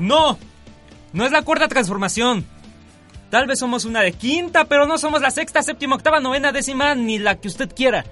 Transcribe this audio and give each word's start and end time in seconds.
No, 0.00 0.38
no 1.12 1.26
es 1.26 1.30
la 1.30 1.42
cuarta 1.42 1.68
transformación. 1.68 2.46
Tal 3.28 3.46
vez 3.46 3.58
somos 3.58 3.84
una 3.84 4.00
de 4.00 4.12
quinta, 4.12 4.64
pero 4.64 4.86
no 4.86 4.96
somos 4.96 5.20
la 5.20 5.30
sexta, 5.30 5.62
séptima, 5.62 5.94
octava, 5.94 6.20
novena, 6.20 6.52
décima, 6.52 6.94
ni 6.94 7.18
la 7.18 7.36
que 7.36 7.48
usted 7.48 7.70
quiera. 7.72 8.06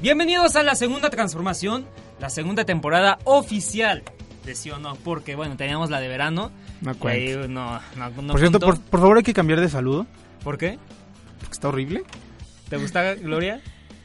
Bienvenidos 0.00 0.56
a 0.56 0.62
la 0.62 0.74
segunda 0.74 1.10
transformación, 1.10 1.86
la 2.18 2.30
segunda 2.30 2.64
temporada 2.64 3.18
oficial 3.24 4.02
de 4.46 4.54
sí 4.54 4.70
o 4.70 4.78
no, 4.78 4.94
porque 4.96 5.36
bueno, 5.36 5.56
teníamos 5.58 5.90
la 5.90 6.00
de 6.00 6.08
verano. 6.08 6.50
No 6.80 6.96
ahí 7.08 7.36
no, 7.48 7.78
no, 7.96 8.10
no 8.22 8.32
por 8.32 8.40
cierto, 8.40 8.58
por 8.58 9.00
favor 9.00 9.18
hay 9.18 9.22
que 9.22 9.34
cambiar 9.34 9.60
de 9.60 9.68
saludo. 9.68 10.06
¿Por 10.42 10.56
qué? 10.56 10.78
Porque 11.40 11.52
está 11.52 11.68
horrible. 11.68 12.04
¿Te 12.70 12.78
gusta 12.78 13.16
Gloria? 13.16 13.60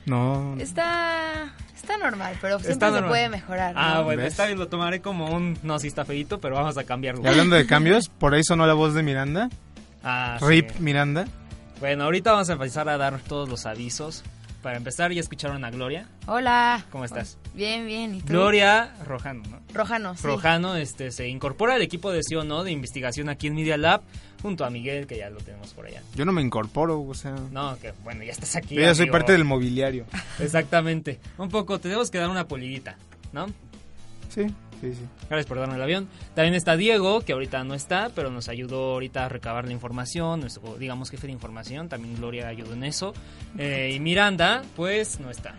No. 0.05 0.57
Está, 0.59 1.53
está 1.81 1.97
normal, 1.97 2.35
pero 2.41 2.55
siempre 2.59 2.73
Está 2.73 2.87
se 2.87 2.91
normal. 2.93 3.09
puede 3.09 3.29
mejorar. 3.29 3.73
¿no? 3.75 3.81
Ah, 3.81 4.01
bueno, 4.01 4.21
¿Ves? 4.23 4.31
está 4.33 4.45
bien, 4.45 4.59
lo 4.59 4.67
tomaré 4.67 5.01
como 5.01 5.33
un... 5.35 5.57
No, 5.63 5.79
sí 5.79 5.87
está 5.87 6.05
feito, 6.05 6.39
pero 6.39 6.55
vamos 6.55 6.77
a 6.77 6.83
cambiarlo. 6.83 7.23
Y 7.23 7.27
hablando 7.27 7.55
de 7.55 7.65
cambios, 7.65 8.09
por 8.09 8.33
ahí 8.33 8.43
sonó 8.43 8.65
la 8.67 8.73
voz 8.73 8.93
de 8.93 9.03
Miranda. 9.03 9.49
Ah, 10.03 10.37
sí. 10.39 10.45
Rip 10.45 10.71
Miranda. 10.79 11.25
Bueno, 11.79 12.03
ahorita 12.05 12.31
vamos 12.31 12.49
a 12.49 12.53
empezar 12.53 12.89
a 12.89 12.97
dar 12.97 13.19
todos 13.19 13.47
los 13.49 13.65
avisos. 13.65 14.23
Para 14.61 14.75
empezar, 14.75 15.11
ya 15.13 15.21
escucharon 15.21 15.63
a 15.63 15.71
Gloria. 15.71 16.07
Hola. 16.27 16.85
¿Cómo 16.91 17.05
estás? 17.05 17.37
Bien, 17.53 17.85
bien. 17.85 18.15
¿Y 18.15 18.21
tú? 18.21 18.27
Gloria 18.27 18.93
Rojano, 19.05 19.43
¿no? 19.49 19.59
Rojano, 19.73 20.15
sí. 20.15 20.23
Rojano 20.23 20.75
este, 20.75 21.11
se 21.11 21.29
incorpora 21.29 21.75
al 21.75 21.81
equipo 21.81 22.11
de 22.11 22.23
sí 22.23 22.35
o 22.35 22.43
no 22.43 22.65
de 22.65 22.71
investigación 22.71 23.29
aquí 23.29 23.47
en 23.47 23.55
Media 23.55 23.77
Lab 23.77 24.01
junto 24.41 24.65
a 24.65 24.69
Miguel, 24.69 25.07
que 25.07 25.17
ya 25.17 25.29
lo 25.29 25.39
tenemos 25.39 25.73
por 25.73 25.85
allá. 25.85 26.01
Yo 26.13 26.25
no 26.25 26.33
me 26.33 26.41
incorporo, 26.41 27.01
o 27.01 27.13
sea. 27.13 27.35
No, 27.51 27.77
que 27.79 27.93
bueno, 28.03 28.23
ya 28.23 28.31
estás 28.31 28.57
aquí. 28.57 28.75
Yo 28.75 28.81
ya 28.81 28.93
soy 28.95 29.03
amigo. 29.03 29.13
parte 29.13 29.31
del 29.31 29.45
mobiliario. 29.45 30.05
Exactamente. 30.39 31.19
Un 31.37 31.47
poco, 31.49 31.79
tenemos 31.79 32.11
que 32.11 32.17
dar 32.17 32.29
una 32.29 32.47
polidita, 32.47 32.97
¿no? 33.31 33.47
Sí, 34.27 34.45
sí, 34.81 34.93
sí. 34.93 35.05
Gracias 35.29 35.45
por 35.45 35.59
darme 35.59 35.75
el 35.75 35.81
avión. 35.81 36.07
También 36.35 36.53
está 36.53 36.75
Diego, 36.75 37.21
que 37.21 37.33
ahorita 37.33 37.63
no 37.63 37.73
está, 37.73 38.09
pero 38.15 38.29
nos 38.31 38.49
ayudó 38.49 38.93
ahorita 38.93 39.25
a 39.25 39.29
recabar 39.29 39.65
la 39.65 39.73
información, 39.73 40.41
nuestro, 40.41 40.77
digamos, 40.77 41.09
jefe 41.09 41.27
de 41.27 41.33
información. 41.33 41.89
También 41.89 42.15
Gloria 42.15 42.47
ayudó 42.47 42.73
en 42.73 42.83
eso. 42.83 43.13
Eh, 43.57 43.93
y 43.95 43.99
Miranda, 43.99 44.63
pues, 44.75 45.19
no 45.19 45.29
está. 45.29 45.55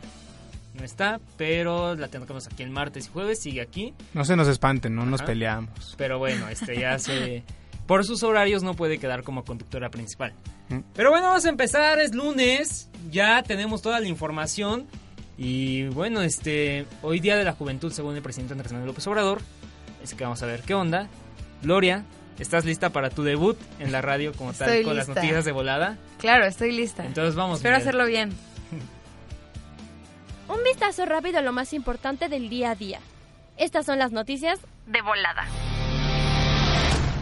No 0.74 0.84
está, 0.84 1.20
pero 1.36 1.94
la 1.96 2.08
tenemos 2.08 2.46
aquí 2.46 2.62
el 2.62 2.70
martes 2.70 3.06
y 3.06 3.10
jueves, 3.10 3.40
sigue 3.40 3.60
aquí. 3.60 3.92
No 4.14 4.24
se 4.24 4.36
nos 4.36 4.48
espanten, 4.48 4.94
no 4.94 5.04
nos 5.04 5.22
peleamos. 5.22 5.94
Pero 5.98 6.18
bueno, 6.18 6.48
este 6.48 6.78
ya 6.78 6.98
se... 6.98 7.42
Por 7.86 8.04
sus 8.04 8.22
horarios 8.22 8.62
no 8.62 8.74
puede 8.74 8.98
quedar 8.98 9.24
como 9.24 9.44
conductora 9.44 9.90
principal. 9.90 10.32
Mm. 10.68 10.78
Pero 10.94 11.10
bueno, 11.10 11.26
vamos 11.26 11.44
a 11.44 11.48
empezar, 11.48 11.98
es 11.98 12.14
lunes, 12.14 12.88
ya 13.10 13.42
tenemos 13.42 13.82
toda 13.82 13.98
la 13.98 14.06
información. 14.06 14.86
Y 15.42 15.88
bueno, 15.88 16.20
este 16.20 16.84
hoy 17.00 17.18
día 17.18 17.34
de 17.34 17.44
la 17.44 17.52
juventud 17.52 17.90
según 17.90 18.14
el 18.14 18.20
presidente 18.20 18.52
Andrés 18.52 18.72
Manuel 18.72 18.88
López 18.88 19.06
Obrador. 19.06 19.40
Así 20.04 20.14
que 20.14 20.24
vamos 20.24 20.42
a 20.42 20.46
ver 20.46 20.60
qué 20.60 20.74
onda. 20.74 21.08
Gloria, 21.62 22.04
¿estás 22.38 22.66
lista 22.66 22.90
para 22.90 23.08
tu 23.08 23.22
debut 23.22 23.56
en 23.78 23.90
la 23.90 24.02
radio 24.02 24.34
como 24.34 24.52
tal 24.52 24.68
Estoy 24.68 24.84
con 24.84 24.98
las 24.98 25.08
noticias 25.08 25.46
de 25.46 25.52
volada? 25.52 25.96
Claro, 26.18 26.44
estoy 26.44 26.72
lista. 26.72 27.06
Entonces 27.06 27.34
vamos. 27.36 27.56
Espero 27.56 27.76
Miguel. 27.76 27.88
hacerlo 27.88 28.06
bien. 28.06 28.34
Un 30.54 30.62
vistazo 30.62 31.06
rápido 31.06 31.38
a 31.38 31.42
lo 31.42 31.52
más 31.52 31.72
importante 31.72 32.28
del 32.28 32.50
día 32.50 32.72
a 32.72 32.74
día. 32.74 33.00
Estas 33.56 33.86
son 33.86 33.98
las 33.98 34.12
noticias 34.12 34.60
De 34.86 35.00
volada. 35.00 35.46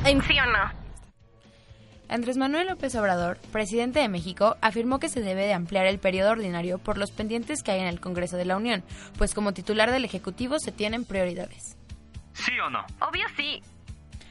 en 0.06 0.20
¿Sí 0.22 0.34
o 0.40 0.46
no? 0.46 0.87
Andrés 2.08 2.38
Manuel 2.38 2.68
López 2.68 2.94
Obrador, 2.94 3.38
presidente 3.52 4.00
de 4.00 4.08
México, 4.08 4.56
afirmó 4.62 4.98
que 4.98 5.10
se 5.10 5.20
debe 5.20 5.44
de 5.46 5.52
ampliar 5.52 5.86
el 5.86 5.98
periodo 5.98 6.30
ordinario 6.30 6.78
por 6.78 6.96
los 6.96 7.10
pendientes 7.10 7.62
que 7.62 7.72
hay 7.72 7.80
en 7.80 7.86
el 7.86 8.00
Congreso 8.00 8.36
de 8.36 8.46
la 8.46 8.56
Unión, 8.56 8.82
pues 9.18 9.34
como 9.34 9.52
titular 9.52 9.90
del 9.90 10.06
Ejecutivo 10.06 10.58
se 10.58 10.72
tienen 10.72 11.04
prioridades. 11.04 11.76
¿Sí 12.32 12.58
o 12.60 12.70
no? 12.70 12.80
Obvio 13.00 13.26
sí. 13.36 13.62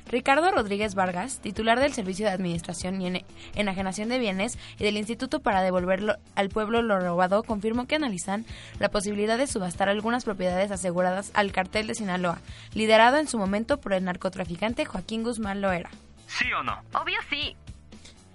Ricardo 0.10 0.50
Rodríguez 0.52 0.96
Vargas, 0.96 1.40
titular 1.40 1.80
del 1.80 1.94
Servicio 1.94 2.26
de 2.26 2.32
Administración 2.32 3.02
y 3.02 3.26
Enajenación 3.56 4.08
de 4.10 4.20
Bienes 4.20 4.58
y 4.80 4.84
del 4.84 4.98
Instituto 4.98 5.42
para 5.42 5.62
devolverlo 5.62 6.16
al 6.34 6.50
pueblo 6.50 6.82
lo 6.82 7.00
robado, 7.00 7.44
confirmó 7.44 7.88
que 7.88 7.96
analizan 7.96 8.46
la 8.80 8.90
posibilidad 8.90 9.38
de 9.38 9.48
subastar 9.48 9.90
algunas 9.90 10.24
propiedades 10.24 10.72
aseguradas 10.72 11.32
al 11.34 11.52
cartel 11.52 11.88
de 11.88 11.96
Sinaloa, 11.96 12.40
liderado 12.74 13.18
en 13.18 13.28
su 13.28 13.38
momento 13.38 13.80
por 13.80 13.94
el 13.94 14.06
narcotraficante 14.06 14.86
Joaquín 14.86 15.24
Guzmán 15.24 15.62
Loera. 15.62 15.90
¿Sí 16.28 16.46
o 16.54 16.64
no? 16.64 16.82
Obvio 16.94 17.18
sí. 17.30 17.56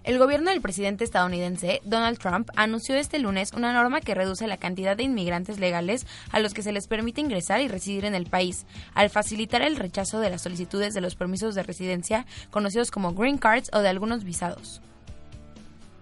El 0.04 0.18
gobierno 0.18 0.50
del 0.50 0.60
presidente 0.60 1.04
estadounidense, 1.04 1.80
Donald 1.84 2.18
Trump, 2.18 2.50
anunció 2.56 2.96
este 2.96 3.20
lunes 3.20 3.52
una 3.52 3.72
norma 3.72 4.00
que 4.00 4.16
reduce 4.16 4.48
la 4.48 4.56
cantidad 4.56 4.96
de 4.96 5.04
inmigrantes 5.04 5.60
legales 5.60 6.08
a 6.32 6.40
los 6.40 6.54
que 6.54 6.62
se 6.62 6.72
les 6.72 6.88
permite 6.88 7.20
ingresar 7.20 7.60
y 7.60 7.68
residir 7.68 8.04
en 8.04 8.16
el 8.16 8.26
país, 8.26 8.66
al 8.94 9.10
facilitar 9.10 9.62
el 9.62 9.76
rechazo 9.76 10.18
de 10.18 10.30
las 10.30 10.42
solicitudes 10.42 10.92
de 10.92 11.00
los 11.00 11.14
permisos 11.14 11.54
de 11.54 11.62
residencia, 11.62 12.26
conocidos 12.50 12.90
como 12.90 13.14
green 13.14 13.38
cards 13.38 13.70
o 13.72 13.78
de 13.78 13.88
algunos 13.88 14.24
visados. 14.24 14.82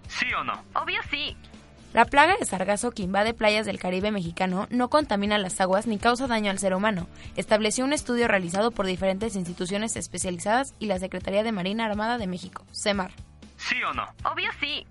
¿Sí 0.08 0.26
o 0.32 0.44
no? 0.44 0.64
Obvio 0.74 1.00
sí. 1.10 1.36
La 1.92 2.06
plaga 2.06 2.36
de 2.38 2.46
sargazo 2.46 2.92
que 2.92 3.02
invade 3.02 3.34
playas 3.34 3.66
del 3.66 3.78
Caribe 3.78 4.12
mexicano 4.12 4.66
no 4.70 4.88
contamina 4.88 5.36
las 5.36 5.60
aguas 5.60 5.86
ni 5.86 5.98
causa 5.98 6.26
daño 6.26 6.50
al 6.50 6.58
ser 6.58 6.72
humano, 6.72 7.06
estableció 7.36 7.84
un 7.84 7.92
estudio 7.92 8.28
realizado 8.28 8.70
por 8.70 8.86
diferentes 8.86 9.36
instituciones 9.36 9.96
especializadas 9.96 10.74
y 10.78 10.86
la 10.86 10.98
Secretaría 10.98 11.42
de 11.42 11.52
Marina 11.52 11.84
Armada 11.84 12.16
de 12.16 12.28
México, 12.28 12.64
CEMAR. 12.72 13.10
¿Sí 13.68 13.82
o 13.82 13.92
no? 13.92 14.04
Obvio 14.24 14.50
sí. 14.60 14.86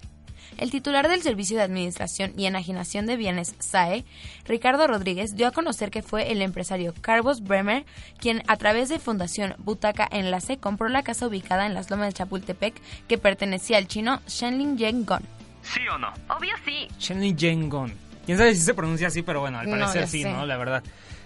El 0.57 0.71
titular 0.71 1.07
del 1.07 1.21
Servicio 1.21 1.57
de 1.57 1.63
Administración 1.63 2.33
y 2.35 2.45
Enajenación 2.45 3.05
de 3.05 3.15
Bienes, 3.15 3.55
SAE, 3.59 4.03
Ricardo 4.45 4.87
Rodríguez, 4.87 5.35
dio 5.35 5.47
a 5.47 5.51
conocer 5.51 5.89
que 5.89 6.01
fue 6.01 6.31
el 6.31 6.41
empresario 6.41 6.93
Carlos 7.01 7.41
Bremer 7.43 7.85
quien, 8.19 8.43
a 8.47 8.57
través 8.57 8.89
de 8.89 8.99
Fundación 8.99 9.55
Butaca 9.59 10.07
Enlace, 10.11 10.57
compró 10.57 10.89
la 10.89 11.03
casa 11.03 11.27
ubicada 11.27 11.65
en 11.65 11.73
las 11.73 11.89
lomas 11.89 12.07
de 12.07 12.13
Chapultepec 12.13 12.73
que 13.07 13.17
pertenecía 13.17 13.77
al 13.77 13.87
chino 13.87 14.21
Shenling 14.27 14.77
Yengon. 14.77 15.23
¿Sí 15.61 15.81
o 15.87 15.97
no? 15.97 16.11
Obvio 16.29 16.53
sí. 16.65 16.87
Shenley 16.99 17.35
Jengon. 17.37 17.93
Quién 18.25 18.37
sabe 18.37 18.53
si 18.55 18.61
se 18.61 18.73
pronuncia 18.73 19.07
así, 19.07 19.21
pero 19.21 19.39
bueno, 19.39 19.59
al 19.59 19.69
No, 19.69 19.77
parecer 19.77 20.01
ya 20.01 20.07
sí, 20.07 20.23
sé. 20.23 20.31
¿no? 20.31 20.45
La 20.45 20.57
verdad. 20.57 20.83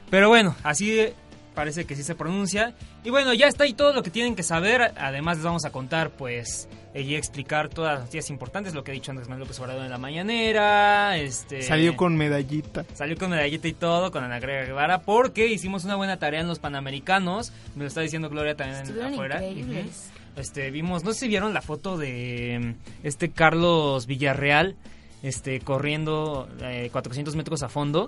Pero 0.10 0.30
bueno, 0.30 0.56
así 0.63 1.07
parece 1.54 1.86
que 1.86 1.96
sí 1.96 2.04
se 2.04 2.16
pronuncia. 2.16 2.74
Y 3.04 3.10
bueno, 3.10 3.34
ya 3.34 3.48
está 3.48 3.64
ahí 3.64 3.74
todo 3.74 3.94
lo 3.94 4.04
que 4.04 4.10
tienen 4.10 4.36
que 4.36 4.44
saber. 4.44 4.94
Además 4.98 5.38
les 5.38 5.46
vamos 5.46 5.66
a 5.66 5.72
contar, 5.72 6.10
pues, 6.12 6.68
eh, 6.94 7.02
y 7.02 7.16
explicar 7.16 7.70
todas 7.70 7.94
las 7.94 8.00
noticias 8.02 8.30
importantes, 8.30 8.74
lo 8.74 8.84
que 8.84 8.92
ha 8.92 8.94
dicho 8.94 9.12
Andrés 9.12 9.28
Manuel 9.30 9.42
López 9.48 9.60
Obrador 9.60 9.84
en 9.86 9.92
la 9.92 9.98
mañanera. 9.98 11.18
Este, 11.18 11.62
Salió 11.62 11.96
con 11.96 12.16
medallita. 12.18 12.86
Salió 12.94 13.16
con 13.18 13.30
medallita 13.32 13.68
y 13.68 13.74
todo, 13.74 14.12
con 14.12 14.24
Ana 14.24 14.40
Gregoria 14.40 14.66
Guevara, 14.68 15.02
porque 15.02 15.48
hicimos 15.48 15.84
una 15.86 15.96
buena 15.96 16.18
tarea 16.18 16.42
en 16.42 16.48
los 16.48 16.60
Panamericanos. 16.60 17.52
Me 17.76 17.84
lo 17.84 17.88
está 17.88 18.02
diciendo 18.02 18.30
Gloria 18.30 18.56
también 18.56 18.82
Estuvieron 18.82 19.14
afuera. 19.14 19.44
increíbles. 19.44 20.10
Ujú. 20.12 20.42
Este, 20.42 20.72
vimos, 20.72 21.04
no 21.04 21.14
sé 21.14 21.20
si 21.22 21.28
vieron 21.28 21.54
la 21.54 21.62
foto 21.62 21.98
de 21.98 22.60
mm, 23.04 23.06
este 23.06 23.30
Carlos 23.30 24.08
Villarreal, 24.08 24.76
este, 25.22 25.60
corriendo 25.60 26.50
eh, 26.62 26.90
400 26.92 27.36
metros 27.36 27.62
a 27.64 27.70
fondo. 27.70 28.08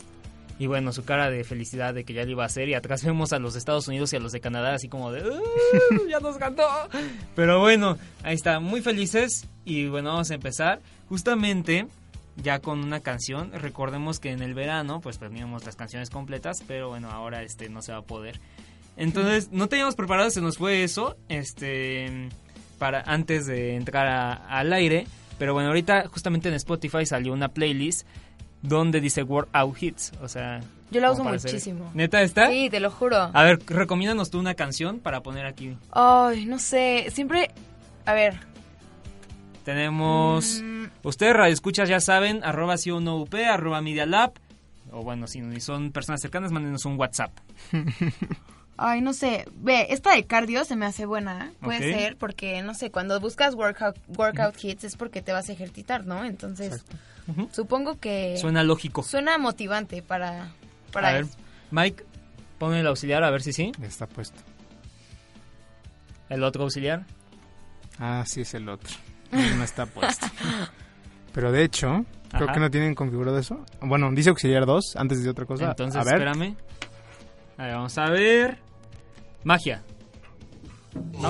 Y 0.58 0.68
bueno, 0.68 0.94
su 0.94 1.04
cara 1.04 1.30
de 1.30 1.44
felicidad 1.44 1.94
de 1.94 2.06
que 2.06 2.14
ya 2.14 2.24
lo 2.24 2.32
iba 2.32 2.44
a 2.44 2.46
hacer. 2.46 2.70
Y 2.70 2.76
atrás 2.76 3.04
vemos 3.04 3.34
a 3.34 3.40
los 3.40 3.56
Estados 3.58 3.88
Unidos 3.90 4.14
y 4.14 4.16
a 4.16 4.20
los 4.20 4.32
de 4.32 4.40
Canadá 4.40 4.74
así 4.74 4.88
como 4.88 5.12
de... 5.12 5.28
"Uh, 5.30 6.08
ya 6.10 6.20
nos 6.22 6.38
ganó. 6.38 6.64
Pero 7.36 7.60
bueno, 7.60 7.98
ahí 8.24 8.36
está, 8.36 8.60
muy 8.62 8.82
felices. 8.82 9.48
Y 9.66 9.88
bueno, 9.88 10.10
vamos 10.12 10.32
a 10.32 10.36
empezar. 10.36 10.82
Justamente 11.10 11.88
ya 12.42 12.60
con 12.60 12.80
una 12.84 13.02
canción. 13.02 13.52
Recordemos 13.54 14.20
que 14.22 14.32
en 14.32 14.42
el 14.42 14.54
verano 14.54 15.02
pues 15.02 15.20
teníamos 15.20 15.66
las 15.66 15.76
canciones 15.76 16.10
completas, 16.10 16.64
pero 16.68 16.88
bueno, 16.90 17.10
ahora 17.12 17.44
este 17.44 17.68
no 17.70 17.82
se 17.82 17.92
va 17.92 17.98
a 18.00 18.04
poder. 18.04 18.40
Entonces, 18.98 19.50
no 19.52 19.68
teníamos 19.68 19.96
preparado, 19.96 20.30
se 20.30 20.40
nos 20.42 20.58
fue 20.58 20.84
eso, 20.84 21.18
este 21.28 22.30
para 22.80 23.02
antes 23.02 23.46
de 23.46 23.76
entrar 23.76 24.08
a- 24.08 24.34
al 24.34 24.72
aire, 24.74 25.06
pero 25.38 25.54
bueno, 25.54 25.68
ahorita 25.70 26.08
justamente 26.08 26.48
en 26.50 26.56
Spotify 26.56 27.06
salió 27.06 27.34
una 27.34 27.50
playlist 27.50 28.06
donde 28.68 29.02
dice 29.02 29.24
Word 29.24 29.48
Out 29.54 29.82
Hits, 29.82 30.12
o 30.22 30.28
sea, 30.28 30.62
Yo 30.92 31.02
la 31.02 31.12
uso 31.12 31.24
muchísimo. 31.24 31.92
¿Neta 31.94 32.22
está? 32.22 32.50
Sí, 32.50 32.70
te 32.70 32.80
lo 32.80 32.92
juro. 32.92 33.30
A 33.34 33.44
ver, 33.44 33.60
recomiéndanos 33.68 34.30
tú 34.30 34.40
una 34.40 34.56
canción 34.56 35.00
para 35.00 35.22
poner 35.22 35.46
aquí. 35.46 35.78
Ay, 35.92 36.46
no 36.46 36.60
sé, 36.60 37.08
siempre... 37.12 37.52
A 38.06 38.14
ver, 38.14 38.36
Tenemos. 39.66 40.62
Mm. 40.62 40.86
Ustedes, 41.02 41.36
Radio 41.36 41.52
Escuchas, 41.52 41.90
ya 41.90 42.00
saben, 42.00 42.44
arroba 42.44 42.78
si 42.78 42.92
uno 42.92 43.18
UP, 43.18 43.34
arroba 43.34 43.82
Media 43.82 44.06
Lab. 44.06 44.34
O 44.92 45.02
bueno, 45.02 45.26
si 45.26 45.42
son 45.60 45.92
personas 45.92 46.22
cercanas, 46.22 46.52
mándenos 46.52 46.86
un 46.86 46.98
WhatsApp. 47.00 47.32
Ay, 48.78 49.02
no 49.02 49.14
sé. 49.14 49.46
Ve, 49.56 49.88
esta 49.90 50.16
de 50.16 50.26
cardio 50.26 50.66
se 50.66 50.76
me 50.76 50.86
hace 50.86 51.06
buena. 51.06 51.52
Puede 51.62 51.94
ser 51.94 52.16
porque, 52.18 52.62
no 52.62 52.76
sé, 52.76 52.92
cuando 52.92 53.20
buscas 53.20 53.56
workout, 53.56 53.98
workout 54.16 54.64
hits 54.64 54.84
es 54.84 54.96
porque 54.96 55.22
te 55.22 55.32
vas 55.32 55.50
a 55.50 55.54
ejercitar, 55.54 56.06
¿no? 56.06 56.26
Entonces, 56.26 56.86
Supongo 57.52 58.00
que... 58.00 58.38
Suena 58.38 58.64
lógico. 58.64 59.04
Suena 59.04 59.38
motivante 59.38 60.02
para, 60.02 60.52
para 60.92 61.10
a 61.10 61.14
ver, 61.14 61.22
eso. 61.24 61.38
Mike, 61.72 62.06
pon 62.60 62.74
el 62.76 62.86
auxiliar 62.88 63.24
a 63.24 63.32
ver 63.32 63.42
si 63.42 63.54
sí. 63.54 63.72
Ya 63.80 63.88
está 63.88 64.08
puesto. 64.08 64.40
El 66.30 66.44
otro 66.44 66.64
auxiliar. 66.64 67.06
Ah, 68.00 68.24
sí 68.26 68.42
es 68.42 68.54
el 68.54 68.70
otro. 68.70 68.90
No 69.32 69.64
está 69.64 69.86
puesto. 69.86 70.28
Pero 71.34 71.52
de 71.52 71.64
hecho, 71.64 72.06
creo 72.30 72.48
que 72.54 72.60
no 72.60 72.72
tienen 72.72 72.96
configurado 72.96 73.38
eso. 73.38 73.66
Bueno, 73.82 74.10
dice 74.12 74.30
auxiliar 74.30 74.66
2 74.66 74.96
antes 74.96 75.24
de 75.24 75.30
otra 75.30 75.46
cosa. 75.46 75.66
Entonces, 75.72 76.00
a 76.00 76.04
ver. 76.04 76.14
espérame. 76.14 76.56
A 77.58 77.64
ver, 77.66 77.76
vamos 77.76 77.98
a 77.98 78.10
ver. 78.10 78.60
Magia. 79.44 79.84
¿No? 81.20 81.30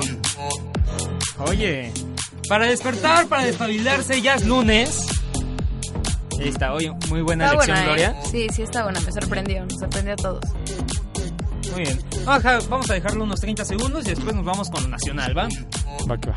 Oye, 1.40 1.92
para 2.48 2.66
despertar, 2.68 3.28
para 3.28 3.46
despabilarse, 3.46 4.22
ya 4.22 4.36
es 4.36 4.46
lunes. 4.46 5.15
Ahí 6.40 6.50
está, 6.50 6.74
oye, 6.74 6.92
muy 7.10 7.22
buena 7.22 7.46
Está 7.46 7.56
lección, 7.58 7.78
buena, 7.78 8.02
¿eh? 8.02 8.06
Gloria. 8.12 8.26
Sí, 8.30 8.48
sí 8.54 8.62
está 8.64 8.84
buena. 8.84 9.00
Me 9.00 9.12
sorprendió. 9.12 9.66
Nos 9.66 9.80
sorprendió 9.80 10.14
a 10.14 10.16
todos. 10.18 10.44
Muy 11.72 11.82
bien. 11.84 12.00
Vamos 12.70 12.90
a 12.90 12.94
dejarlo 12.94 13.24
unos 13.24 13.40
30 13.42 13.66
segundos 13.66 14.06
y 14.06 14.10
después 14.12 14.36
nos 14.36 14.46
vamos 14.46 14.70
con 14.70 14.84
lo 14.84 14.90
nacional, 14.90 15.38
¿va? 15.38 15.48
Va 16.10 16.18
que 16.18 16.30
va. 16.30 16.36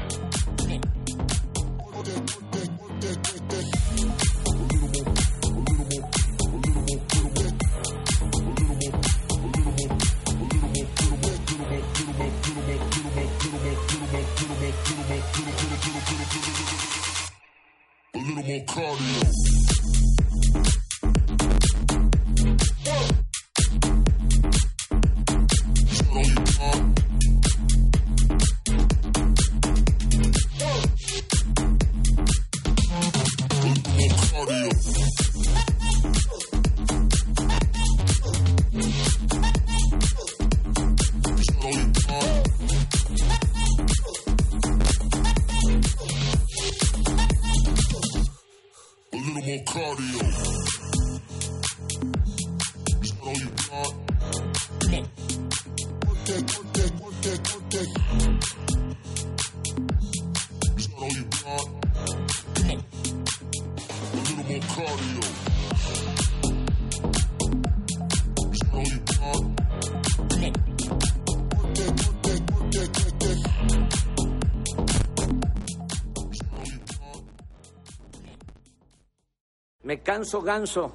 Me 79.82 80.00
canso 80.00 80.40
ganso. 80.40 80.92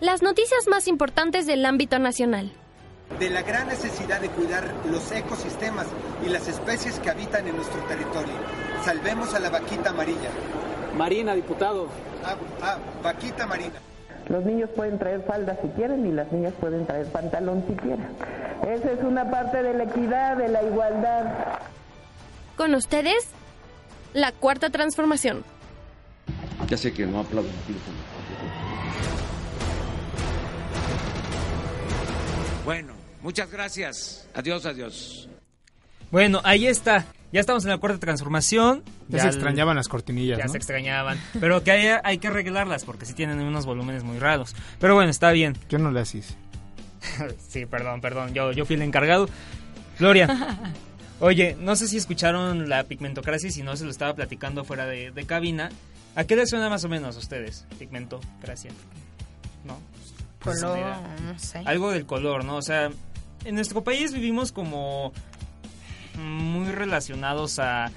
Las 0.00 0.22
noticias 0.22 0.68
más 0.68 0.86
importantes 0.86 1.46
del 1.46 1.66
ámbito 1.66 1.98
nacional. 1.98 2.52
de 3.18 3.30
la 3.30 3.42
gran 3.42 3.66
necesidad 3.66 4.20
de 4.20 4.28
cuidar 4.28 4.72
los 4.88 5.10
ecosistemas 5.10 5.88
y 6.24 6.28
las 6.28 6.46
especies 6.46 7.00
que 7.00 7.10
habitan 7.10 7.48
en 7.48 7.56
nuestro 7.56 7.82
territorio. 7.86 8.32
Salvemos 8.84 9.34
a 9.34 9.40
la 9.40 9.50
vaquita 9.50 9.90
amarilla. 9.90 10.30
Marina, 10.96 11.34
diputado. 11.34 11.88
Ah, 12.24 12.36
ah, 12.62 12.78
vaquita 13.02 13.46
marina. 13.46 13.74
Los 14.28 14.44
niños 14.44 14.70
pueden 14.76 14.98
traer 14.98 15.22
falda 15.22 15.58
si 15.60 15.68
quieren 15.68 16.06
y 16.06 16.12
las 16.12 16.30
niñas 16.30 16.52
pueden 16.60 16.86
traer 16.86 17.06
pantalón 17.06 17.64
si 17.66 17.74
quieren. 17.74 18.06
Esa 18.68 18.92
es 18.92 19.02
una 19.02 19.30
parte 19.30 19.62
de 19.62 19.74
la 19.74 19.84
equidad, 19.84 20.36
de 20.36 20.48
la 20.48 20.62
igualdad. 20.62 21.58
Con 22.56 22.74
ustedes, 22.74 23.26
la 24.12 24.32
cuarta 24.32 24.70
transformación. 24.70 25.42
Ya 26.68 26.76
sé 26.76 26.92
que 26.92 27.06
no 27.06 27.20
aplaudo. 27.20 27.48
Bueno, 32.64 32.92
muchas 33.22 33.50
gracias. 33.50 34.28
Adiós, 34.34 34.66
adiós. 34.66 35.28
Bueno, 36.10 36.40
ahí 36.44 36.66
está. 36.66 37.06
Ya 37.32 37.40
estamos 37.40 37.64
en 37.64 37.70
la 37.70 37.78
cuarta 37.78 37.98
transformación. 37.98 38.82
Ya 39.08 39.20
se 39.20 39.28
extrañaban 39.28 39.76
las 39.76 39.88
cortinillas, 39.88 40.38
Ya 40.38 40.44
¿no? 40.46 40.50
se 40.50 40.56
extrañaban. 40.56 41.18
Pero 41.38 41.62
que 41.62 41.70
hay, 41.70 41.98
hay 42.02 42.18
que 42.18 42.28
arreglarlas 42.28 42.84
porque 42.84 43.06
sí 43.06 43.14
tienen 43.14 43.38
unos 43.40 43.66
volúmenes 43.66 44.02
muy 44.02 44.18
raros. 44.18 44.54
Pero 44.80 44.94
bueno, 44.94 45.10
está 45.10 45.30
bien. 45.30 45.56
Yo 45.68 45.78
no 45.78 45.90
le 45.92 46.00
hice. 46.02 46.22
sí, 47.48 47.66
perdón, 47.66 48.00
perdón. 48.00 48.34
Yo, 48.34 48.52
yo 48.52 48.66
fui 48.66 48.76
el 48.76 48.82
encargado. 48.82 49.28
Gloria. 49.98 50.58
Oye, 51.20 51.56
no 51.60 51.76
sé 51.76 51.86
si 51.86 51.98
escucharon 51.98 52.68
la 52.68 52.84
pigmentocracia, 52.84 53.50
si 53.50 53.62
no 53.62 53.76
se 53.76 53.84
lo 53.84 53.90
estaba 53.90 54.14
platicando 54.14 54.64
fuera 54.64 54.86
de, 54.86 55.10
de 55.10 55.26
cabina. 55.26 55.68
¿A 56.16 56.24
qué 56.24 56.34
les 56.34 56.50
suena 56.50 56.68
más 56.68 56.82
o 56.84 56.88
menos 56.88 57.14
a 57.14 57.18
ustedes? 57.18 57.66
Pigmentocracia. 57.78 58.70
¿No? 59.64 59.78
Pues, 60.40 60.60
Color, 60.60 60.76
mira, 60.78 61.00
no 61.22 61.38
sé. 61.38 61.62
Algo 61.66 61.92
del 61.92 62.06
color, 62.06 62.44
¿no? 62.44 62.56
O 62.56 62.62
sea, 62.62 62.90
en 63.44 63.54
nuestro 63.54 63.84
país 63.84 64.12
vivimos 64.14 64.50
como 64.52 65.12
muy 66.16 66.70
relacionados 66.70 67.58
a 67.58 67.90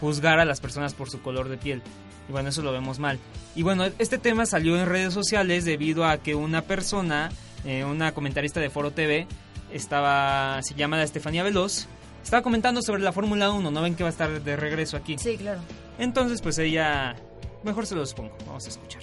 juzgar 0.00 0.38
a 0.38 0.44
las 0.44 0.60
personas 0.60 0.94
por 0.94 1.10
su 1.10 1.20
color 1.22 1.48
de 1.48 1.56
piel. 1.56 1.82
Y 2.28 2.32
bueno, 2.32 2.48
eso 2.48 2.62
lo 2.62 2.72
vemos 2.72 2.98
mal. 2.98 3.18
Y 3.54 3.62
bueno, 3.62 3.84
este 3.98 4.18
tema 4.18 4.46
salió 4.46 4.78
en 4.78 4.86
redes 4.86 5.14
sociales 5.14 5.64
debido 5.64 6.04
a 6.04 6.18
que 6.18 6.34
una 6.34 6.62
persona, 6.62 7.30
eh, 7.64 7.84
una 7.84 8.12
comentarista 8.12 8.60
de 8.60 8.70
Foro 8.70 8.90
TV, 8.90 9.26
estaba, 9.72 10.60
se 10.62 10.74
llama 10.74 11.02
Estefanía 11.02 11.42
Veloz, 11.42 11.86
estaba 12.22 12.42
comentando 12.42 12.82
sobre 12.82 13.02
la 13.02 13.12
Fórmula 13.12 13.50
1, 13.50 13.70
¿no 13.70 13.82
ven 13.82 13.94
que 13.94 14.02
va 14.02 14.08
a 14.08 14.12
estar 14.12 14.42
de 14.42 14.56
regreso 14.56 14.96
aquí? 14.96 15.16
Sí, 15.18 15.36
claro. 15.36 15.60
Entonces, 15.98 16.42
pues 16.42 16.58
ella, 16.58 17.16
mejor 17.62 17.86
se 17.86 17.94
los 17.94 18.12
pongo, 18.14 18.36
vamos 18.46 18.66
a 18.66 18.68
escuchar. 18.68 19.02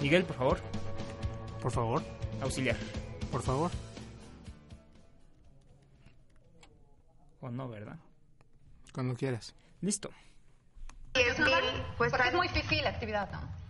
Miguel, 0.00 0.24
por 0.24 0.36
favor. 0.36 0.60
Por 1.60 1.72
favor. 1.72 2.02
Auxiliar. 2.40 2.76
Por 3.30 3.42
favor. 3.42 3.70
O 7.40 7.50
no, 7.50 7.68
¿verdad? 7.68 7.96
Cuando 8.92 9.14
quieras. 9.14 9.54
Listo. 9.80 10.10
Pues 11.96 12.12
es 12.12 12.34
muy 12.34 12.48
fifí 12.48 12.80
la 12.82 12.90
actividad, 12.90 13.30
¿no? 13.32 13.60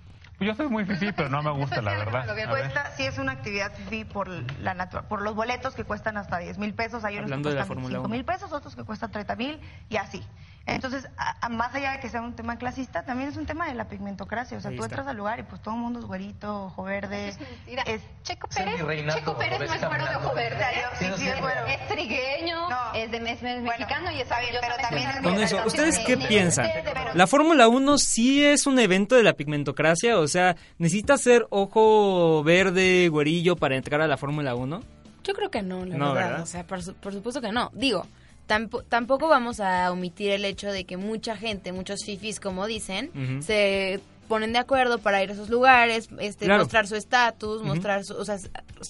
Yo 0.44 0.54
soy 0.54 0.68
muy 0.68 0.86
fifí, 0.86 1.12
pero 1.12 1.28
no 1.28 1.42
me 1.42 1.50
gusta, 1.50 1.82
la 1.82 1.92
verdad. 1.92 2.26
Lo 2.26 2.34
que 2.34 2.46
cuesta, 2.46 2.90
sí 2.96 3.04
es 3.04 3.18
una 3.18 3.32
actividad 3.32 3.74
fifí 3.74 4.04
por, 4.06 4.28
la 4.28 4.74
natu- 4.74 5.02
por 5.04 5.20
los 5.20 5.34
boletos 5.34 5.74
que 5.74 5.84
cuestan 5.84 6.16
hasta 6.16 6.38
10 6.38 6.56
mil 6.56 6.72
pesos. 6.72 7.04
Hay 7.04 7.14
unos 7.16 7.24
Hablando 7.26 7.50
que 7.50 7.54
de 7.54 7.60
la 7.60 7.66
cuestan 7.66 7.76
Fórmula 7.76 7.98
5 7.98 8.00
1. 8.06 8.08
mil 8.08 8.24
pesos, 8.24 8.52
otros 8.52 8.74
que 8.74 8.84
cuestan 8.84 9.10
30 9.12 9.36
mil 9.36 9.60
y 9.90 9.96
así. 9.98 10.22
Entonces, 10.66 11.08
a- 11.16 11.36
a- 11.44 11.48
más 11.48 11.74
allá 11.74 11.92
de 11.92 12.00
que 12.00 12.08
sea 12.08 12.20
un 12.20 12.34
tema 12.36 12.56
clasista, 12.56 13.02
también 13.04 13.28
es 13.30 13.36
un 13.36 13.44
tema 13.46 13.66
de 13.66 13.74
la 13.74 13.86
pigmentocracia. 13.88 14.56
O 14.56 14.60
sea, 14.60 14.70
Ahí 14.70 14.76
tú 14.76 14.84
está. 14.84 14.94
entras 14.94 15.08
al 15.08 15.16
lugar 15.16 15.40
y 15.40 15.42
pues 15.42 15.60
todo 15.62 15.74
el 15.74 15.80
mundo 15.80 15.98
es 15.98 16.04
güerito, 16.04 16.66
ojo 16.66 16.84
verde. 16.84 17.28
Es 17.28 17.40
mentira. 17.40 17.82
Es- 17.84 18.02
Checo 18.22 18.46
Pérez, 18.48 18.80
reinato, 18.80 19.18
Checo 19.18 19.36
Pérez 19.36 19.58
no 19.58 19.64
es 19.74 19.84
güero 19.88 20.04
de 20.06 20.16
ojo 20.16 20.34
verde. 20.34 20.64
Sí, 20.98 21.04
sí, 21.06 21.12
Sí, 21.16 21.22
sí, 21.22 21.28
es 21.28 21.40
güero. 21.40 21.66
Es 21.66 21.88
trigueño, 21.88 22.68
es, 22.94 23.10
de, 23.10 23.16
es 23.16 23.42
mexicano 23.62 24.10
y 24.12 24.20
es 24.20 24.28
bien, 24.28 24.54
pero 24.60 24.76
también 24.80 25.10
es 25.10 25.16
Con 25.22 25.34
eso, 25.42 25.62
¿ustedes 25.66 25.98
qué 26.00 26.16
piensan? 26.16 26.68
¿La 27.14 27.26
Fórmula 27.26 27.66
1 27.66 27.98
sí 27.98 28.44
es 28.44 28.66
un 28.66 28.78
evento 28.78 29.16
de 29.16 29.22
la 29.24 29.32
pigmentocracia? 29.32 30.18
O 30.18 30.28
sea, 30.28 30.54
¿necesitas 30.78 31.20
ser 31.20 31.46
ojo 31.50 32.42
verde, 32.44 33.08
güerillo 33.08 33.56
para 33.56 33.76
entrar 33.76 34.00
a 34.02 34.06
la 34.06 34.16
Fórmula 34.16 34.54
1? 34.54 34.82
Yo 35.24 35.34
creo 35.34 35.50
que 35.50 35.62
no, 35.62 35.84
la 35.84 35.96
No, 35.96 36.12
verdad. 36.14 36.28
¿verdad? 36.28 36.42
O 36.42 36.46
sea, 36.46 36.64
por, 36.66 36.82
su- 36.82 36.94
por 36.94 37.12
supuesto 37.12 37.40
que 37.40 37.50
no. 37.52 37.70
Digo, 37.74 38.06
tampo- 38.50 38.82
tampoco 38.88 39.28
vamos 39.28 39.60
a 39.60 39.90
omitir 39.92 40.30
el 40.32 40.44
hecho 40.44 40.70
de 40.72 40.84
que 40.84 40.96
mucha 40.96 41.36
gente, 41.36 41.72
muchos 41.72 42.00
fifis, 42.04 42.40
como 42.40 42.66
dicen, 42.66 43.10
se 43.42 44.00
ponen 44.28 44.52
de 44.52 44.58
acuerdo 44.58 44.98
para 44.98 45.22
ir 45.22 45.30
a 45.30 45.32
esos 45.32 45.48
lugares, 45.50 46.08
este, 46.20 46.44
Claro. 46.46 46.62
mostrar 46.64 46.86
su 46.86 46.96
estatus, 46.96 47.62
mostrar 47.62 48.04
su, 48.04 48.14
o 48.14 48.24
sea, 48.24 48.36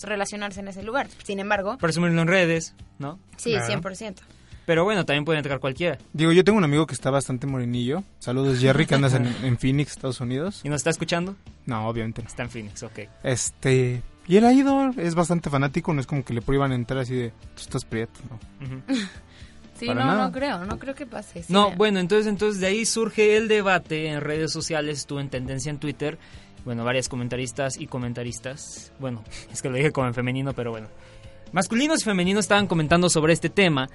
relacionarse 0.02 0.60
en 0.60 0.68
ese 0.68 0.82
lugar. 0.82 1.08
Sin 1.24 1.38
embargo, 1.40 1.78
Presumirlo 1.78 2.20
en 2.22 2.28
redes, 2.28 2.74
¿no? 2.98 3.18
sí, 3.36 3.52
Claro. 3.52 3.66
100%. 3.66 4.22
Pero 4.66 4.84
bueno, 4.84 5.04
también 5.04 5.24
puede 5.24 5.38
entrar 5.38 5.58
cualquiera. 5.58 5.98
Digo, 6.12 6.30
yo 6.32 6.44
tengo 6.44 6.58
un 6.58 6.64
amigo 6.64 6.86
que 6.86 6.94
está 6.94 7.10
bastante 7.10 7.46
morenillo. 7.46 8.04
Saludos, 8.20 8.60
Jerry, 8.60 8.86
que 8.86 8.94
andas 8.94 9.14
en, 9.14 9.26
en 9.44 9.58
Phoenix, 9.58 9.92
Estados 9.92 10.20
Unidos. 10.20 10.60
¿Y 10.62 10.68
nos 10.68 10.76
está 10.76 10.90
escuchando? 10.90 11.34
No, 11.66 11.88
obviamente 11.88 12.22
no. 12.22 12.28
Está 12.28 12.42
en 12.44 12.50
Phoenix, 12.50 12.82
ok. 12.82 12.98
Este. 13.24 14.02
Y 14.28 14.36
él 14.36 14.44
ha 14.44 14.52
ido, 14.52 14.90
es 14.96 15.14
bastante 15.16 15.50
fanático, 15.50 15.92
no 15.92 16.00
es 16.00 16.06
como 16.06 16.24
que 16.24 16.34
le 16.34 16.42
prohíban 16.42 16.70
entrar 16.72 17.00
así 17.00 17.14
de, 17.16 17.30
tú 17.30 17.62
estás 17.62 17.84
prieto, 17.84 18.20
¿no? 18.30 18.38
Sí, 19.80 19.86
Para 19.86 20.00
no, 20.04 20.06
nada. 20.12 20.26
no 20.26 20.32
creo, 20.32 20.64
no 20.66 20.78
creo 20.78 20.94
que 20.94 21.06
pase. 21.06 21.42
sí, 21.42 21.52
No, 21.52 21.70
me- 21.70 21.76
bueno, 21.76 21.98
entonces, 22.00 22.26
entonces 22.26 22.60
de 22.60 22.66
ahí 22.68 22.84
surge 22.84 23.36
el 23.36 23.48
debate 23.48 24.06
en 24.08 24.20
redes 24.20 24.52
sociales, 24.52 24.98
estuvo 24.98 25.18
en 25.20 25.30
tendencia 25.30 25.70
en 25.70 25.78
Twitter. 25.78 26.18
Bueno, 26.64 26.84
varias 26.84 27.08
comentaristas 27.08 27.78
y 27.80 27.86
comentaristas. 27.86 28.92
Bueno, 28.98 29.24
es 29.52 29.62
que 29.62 29.70
lo 29.70 29.76
dije 29.76 29.90
como 29.90 30.06
en 30.06 30.14
femenino, 30.14 30.52
pero 30.52 30.70
bueno. 30.70 30.88
Masculinos 31.52 32.02
y 32.02 32.04
femeninos 32.04 32.44
estaban 32.44 32.66
comentando 32.66 33.08
sobre 33.08 33.32
este 33.32 33.48
tema, 33.48 33.88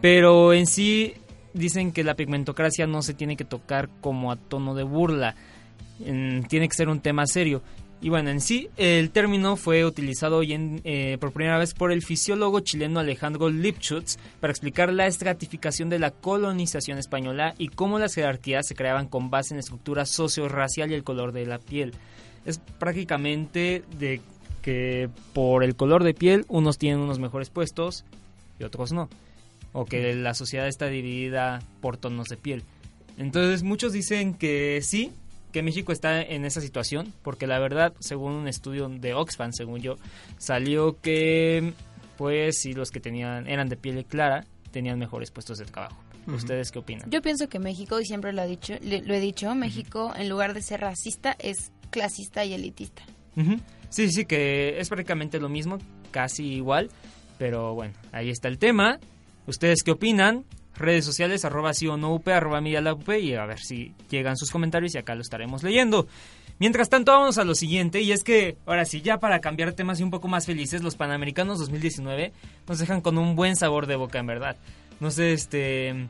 pero 0.00 0.52
en 0.52 0.66
sí 0.66 1.14
dicen 1.52 1.92
que 1.92 2.04
la 2.04 2.14
pigmentocracia 2.14 2.86
no 2.86 3.02
se 3.02 3.12
tiene 3.12 3.36
que 3.36 3.44
tocar 3.44 3.90
como 4.00 4.32
a 4.32 4.36
tono 4.36 4.74
de 4.74 4.84
burla. 4.84 5.34
En- 6.00 6.44
tiene 6.48 6.68
que 6.68 6.74
ser 6.76 6.88
un 6.88 7.00
tema 7.00 7.26
serio. 7.26 7.62
Y 8.02 8.08
bueno, 8.08 8.30
en 8.30 8.40
sí, 8.40 8.68
el 8.76 9.10
término 9.10 9.54
fue 9.56 9.84
utilizado 9.84 10.38
hoy 10.38 10.54
en, 10.54 10.80
eh, 10.82 11.18
por 11.20 11.30
primera 11.30 11.56
vez 11.56 11.72
por 11.72 11.92
el 11.92 12.02
fisiólogo 12.02 12.58
chileno 12.58 12.98
Alejandro 12.98 13.48
Lipschutz 13.48 14.18
para 14.40 14.50
explicar 14.50 14.92
la 14.92 15.06
estratificación 15.06 15.88
de 15.88 16.00
la 16.00 16.10
colonización 16.10 16.98
española 16.98 17.54
y 17.58 17.68
cómo 17.68 18.00
las 18.00 18.16
jerarquías 18.16 18.66
se 18.66 18.74
creaban 18.74 19.06
con 19.06 19.30
base 19.30 19.54
en 19.54 19.58
la 19.58 19.60
estructura 19.60 20.04
socio-racial 20.04 20.90
y 20.90 20.94
el 20.94 21.04
color 21.04 21.30
de 21.30 21.46
la 21.46 21.60
piel. 21.60 21.94
Es 22.44 22.58
prácticamente 22.58 23.84
de 24.00 24.20
que 24.62 25.08
por 25.32 25.62
el 25.62 25.76
color 25.76 26.02
de 26.02 26.12
piel 26.12 26.44
unos 26.48 26.78
tienen 26.78 26.98
unos 26.98 27.20
mejores 27.20 27.50
puestos 27.50 28.04
y 28.58 28.64
otros 28.64 28.90
no. 28.90 29.10
O 29.72 29.84
que 29.84 30.12
la 30.16 30.34
sociedad 30.34 30.66
está 30.66 30.88
dividida 30.88 31.62
por 31.80 31.98
tonos 31.98 32.28
de 32.28 32.36
piel. 32.36 32.64
Entonces 33.16 33.62
muchos 33.62 33.92
dicen 33.92 34.34
que 34.34 34.80
sí, 34.82 35.12
que 35.52 35.62
México 35.62 35.92
está 35.92 36.22
en 36.22 36.44
esa 36.44 36.60
situación, 36.60 37.12
porque 37.22 37.46
la 37.46 37.58
verdad, 37.58 37.92
según 38.00 38.32
un 38.32 38.48
estudio 38.48 38.88
de 38.88 39.14
Oxfam, 39.14 39.52
según 39.52 39.80
yo, 39.80 39.96
salió 40.38 40.98
que 41.00 41.72
pues 42.16 42.58
si 42.60 42.72
los 42.72 42.90
que 42.90 43.00
tenían 43.00 43.46
eran 43.48 43.68
de 43.68 43.76
piel 43.76 44.04
clara 44.04 44.44
tenían 44.70 44.98
mejores 44.98 45.30
puestos 45.30 45.58
de 45.58 45.64
trabajo. 45.66 45.96
¿Ustedes 46.26 46.70
qué 46.70 46.78
opinan? 46.78 47.10
Yo 47.10 47.20
pienso 47.20 47.48
que 47.48 47.58
México, 47.58 47.98
y 48.00 48.04
siempre 48.06 48.32
lo, 48.32 48.42
ha 48.42 48.46
dicho, 48.46 48.74
le- 48.80 49.02
lo 49.02 49.12
he 49.12 49.18
dicho, 49.20 49.52
México, 49.56 50.12
en 50.16 50.28
lugar 50.28 50.54
de 50.54 50.62
ser 50.62 50.80
racista, 50.80 51.34
es 51.40 51.72
clasista 51.90 52.44
y 52.44 52.54
elitista. 52.54 53.02
Sí, 53.90 54.10
sí, 54.10 54.24
que 54.24 54.78
es 54.78 54.88
prácticamente 54.88 55.40
lo 55.40 55.48
mismo, 55.48 55.78
casi 56.12 56.44
igual, 56.54 56.90
pero 57.38 57.74
bueno, 57.74 57.92
ahí 58.12 58.30
está 58.30 58.46
el 58.48 58.58
tema. 58.58 59.00
¿Ustedes 59.48 59.82
qué 59.82 59.90
opinan? 59.90 60.44
Redes 60.76 61.04
sociales, 61.04 61.44
arroba 61.44 61.74
sí 61.74 61.86
o 61.86 61.96
no 61.96 62.14
UP, 62.14 62.26
arroba 62.28 62.60
media 62.60 62.80
la 62.80 62.94
UP, 62.94 63.08
y 63.20 63.34
a 63.34 63.44
ver 63.46 63.58
si 63.58 63.94
llegan 64.10 64.36
sus 64.36 64.50
comentarios 64.50 64.94
y 64.94 64.98
acá 64.98 65.14
lo 65.14 65.20
estaremos 65.22 65.62
leyendo. 65.62 66.06
Mientras 66.58 66.88
tanto, 66.88 67.12
vamos 67.12 67.38
a 67.38 67.44
lo 67.44 67.54
siguiente, 67.54 68.00
y 68.02 68.12
es 68.12 68.22
que, 68.24 68.56
ahora 68.66 68.84
sí, 68.84 69.00
ya 69.02 69.18
para 69.18 69.40
cambiar 69.40 69.72
temas 69.72 70.00
y 70.00 70.02
un 70.02 70.10
poco 70.10 70.28
más 70.28 70.46
felices, 70.46 70.82
los 70.82 70.96
Panamericanos 70.96 71.58
2019 71.58 72.32
nos 72.68 72.78
dejan 72.78 73.00
con 73.00 73.18
un 73.18 73.34
buen 73.36 73.56
sabor 73.56 73.86
de 73.86 73.96
boca, 73.96 74.18
en 74.18 74.26
verdad. 74.26 74.56
No 75.00 75.10
sé, 75.10 75.32
este... 75.32 76.06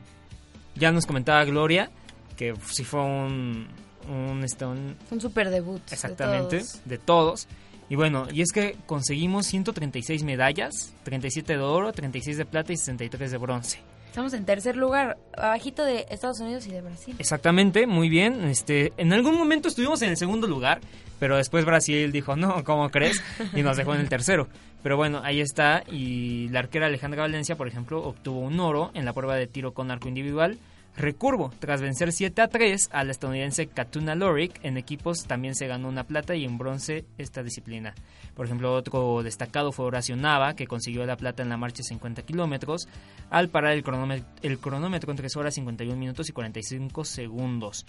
Ya 0.75 0.91
nos 0.91 1.05
comentaba 1.05 1.43
Gloria 1.45 1.91
que 2.37 2.53
sí 2.71 2.83
fue 2.83 3.01
un... 3.01 3.67
un, 4.09 4.43
este, 4.43 4.65
un- 4.65 4.95
Fue 5.07 5.15
un 5.17 5.21
super 5.21 5.49
debut. 5.49 5.83
de 5.85 5.93
Exactamente, 5.93 6.59
todos. 6.59 6.81
de 6.85 6.97
todos. 6.97 7.47
Y 7.89 7.95
bueno, 7.95 8.27
y 8.31 8.41
es 8.41 8.51
que 8.51 8.75
conseguimos 8.87 9.45
136 9.45 10.23
medallas, 10.23 10.93
37 11.03 11.53
de 11.53 11.59
oro, 11.59 11.91
36 11.93 12.37
de 12.37 12.45
plata 12.45 12.73
y 12.73 12.77
63 12.77 13.31
de 13.31 13.37
bronce. 13.37 13.79
Estamos 14.13 14.33
en 14.35 14.45
tercer 14.45 14.77
lugar, 14.77 15.17
abajito 15.35 15.83
de 15.83 16.05
Estados 16.11 16.39
Unidos 16.39 16.67
y 16.67 16.69
de 16.69 16.83
Brasil. 16.83 17.15
Exactamente, 17.17 17.87
muy 17.87 18.09
bien. 18.09 18.43
Este, 18.43 18.93
en 18.97 19.11
algún 19.11 19.35
momento 19.35 19.69
estuvimos 19.69 20.03
en 20.03 20.09
el 20.09 20.17
segundo 20.17 20.45
lugar, 20.45 20.81
pero 21.17 21.35
después 21.35 21.65
Brasil 21.65 22.11
dijo, 22.11 22.35
no, 22.35 22.63
¿cómo 22.63 22.91
crees? 22.91 23.23
Y 23.55 23.63
nos 23.63 23.75
dejó 23.75 23.95
en 23.95 24.01
el 24.01 24.09
tercero. 24.09 24.47
Pero 24.83 24.97
bueno, 24.97 25.21
ahí 25.23 25.41
está. 25.41 25.83
Y 25.91 26.47
la 26.49 26.59
arquera 26.59 26.85
Alejandra 26.85 27.23
Valencia, 27.23 27.55
por 27.55 27.67
ejemplo, 27.67 28.03
obtuvo 28.03 28.41
un 28.41 28.59
oro 28.59 28.91
en 28.93 29.03
la 29.05 29.13
prueba 29.13 29.35
de 29.35 29.47
tiro 29.47 29.73
con 29.73 29.89
arco 29.89 30.09
individual. 30.09 30.59
Recurvo, 30.95 31.51
tras 31.57 31.81
vencer 31.81 32.11
7 32.11 32.39
a 32.41 32.47
3 32.47 32.89
a 32.91 33.03
la 33.03 33.11
estadounidense 33.11 33.65
Katuna 33.67 34.13
Lorick, 34.13 34.63
en 34.63 34.77
equipos 34.77 35.23
también 35.25 35.55
se 35.55 35.65
ganó 35.65 35.89
una 35.89 36.03
plata 36.03 36.35
y 36.35 36.45
en 36.45 36.59
bronce 36.59 37.05
esta 37.17 37.41
disciplina. 37.41 37.95
Por 38.35 38.45
ejemplo, 38.45 38.73
otro 38.73 39.23
destacado 39.23 39.71
fue 39.71 39.85
Horacio 39.85 40.15
Nava, 40.15 40.55
que 40.55 40.67
consiguió 40.67 41.03
la 41.05 41.17
plata 41.17 41.41
en 41.41 41.49
la 41.49 41.57
marcha 41.57 41.77
de 41.77 41.85
50 41.85 42.21
kilómetros, 42.21 42.87
al 43.31 43.49
parar 43.49 43.73
el 43.73 43.83
cronómetro, 43.83 44.27
el 44.43 44.59
cronómetro 44.59 45.09
en 45.09 45.17
3 45.17 45.35
horas 45.35 45.55
51 45.55 45.97
minutos 45.97 46.29
y 46.29 46.31
45 46.31 47.05
segundos. 47.05 47.87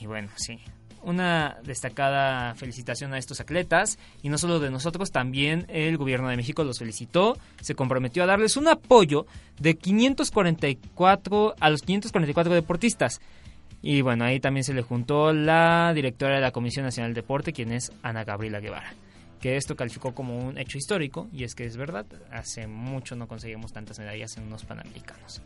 Y 0.00 0.06
bueno, 0.06 0.28
sí, 0.36 0.60
una 1.02 1.58
destacada 1.64 2.54
felicitación 2.54 3.14
a 3.14 3.18
estos 3.18 3.40
atletas 3.40 3.98
y 4.22 4.28
no 4.28 4.38
solo 4.38 4.60
de 4.60 4.70
nosotros, 4.70 5.10
también 5.10 5.66
el 5.68 5.96
gobierno 5.96 6.28
de 6.28 6.36
México 6.36 6.64
los 6.64 6.78
felicitó, 6.78 7.38
se 7.60 7.74
comprometió 7.74 8.22
a 8.22 8.26
darles 8.26 8.56
un 8.56 8.68
apoyo 8.68 9.26
de 9.60 9.76
544 9.76 11.54
a 11.58 11.70
los 11.70 11.82
544 11.82 12.54
deportistas. 12.54 13.20
Y 13.82 14.00
bueno, 14.00 14.24
ahí 14.24 14.40
también 14.40 14.64
se 14.64 14.74
le 14.74 14.82
juntó 14.82 15.32
la 15.32 15.92
directora 15.94 16.36
de 16.36 16.40
la 16.40 16.50
Comisión 16.50 16.84
Nacional 16.84 17.14
de 17.14 17.22
Deporte, 17.22 17.52
quien 17.52 17.72
es 17.72 17.92
Ana 18.02 18.24
Gabriela 18.24 18.60
Guevara, 18.60 18.94
que 19.40 19.56
esto 19.56 19.76
calificó 19.76 20.14
como 20.14 20.36
un 20.36 20.58
hecho 20.58 20.78
histórico 20.78 21.28
y 21.32 21.44
es 21.44 21.54
que 21.54 21.64
es 21.66 21.76
verdad, 21.76 22.06
hace 22.32 22.66
mucho 22.66 23.14
no 23.16 23.28
conseguimos 23.28 23.72
tantas 23.72 23.98
medallas 23.98 24.36
en 24.36 24.44
unos 24.44 24.64
panamericanos. 24.64 25.40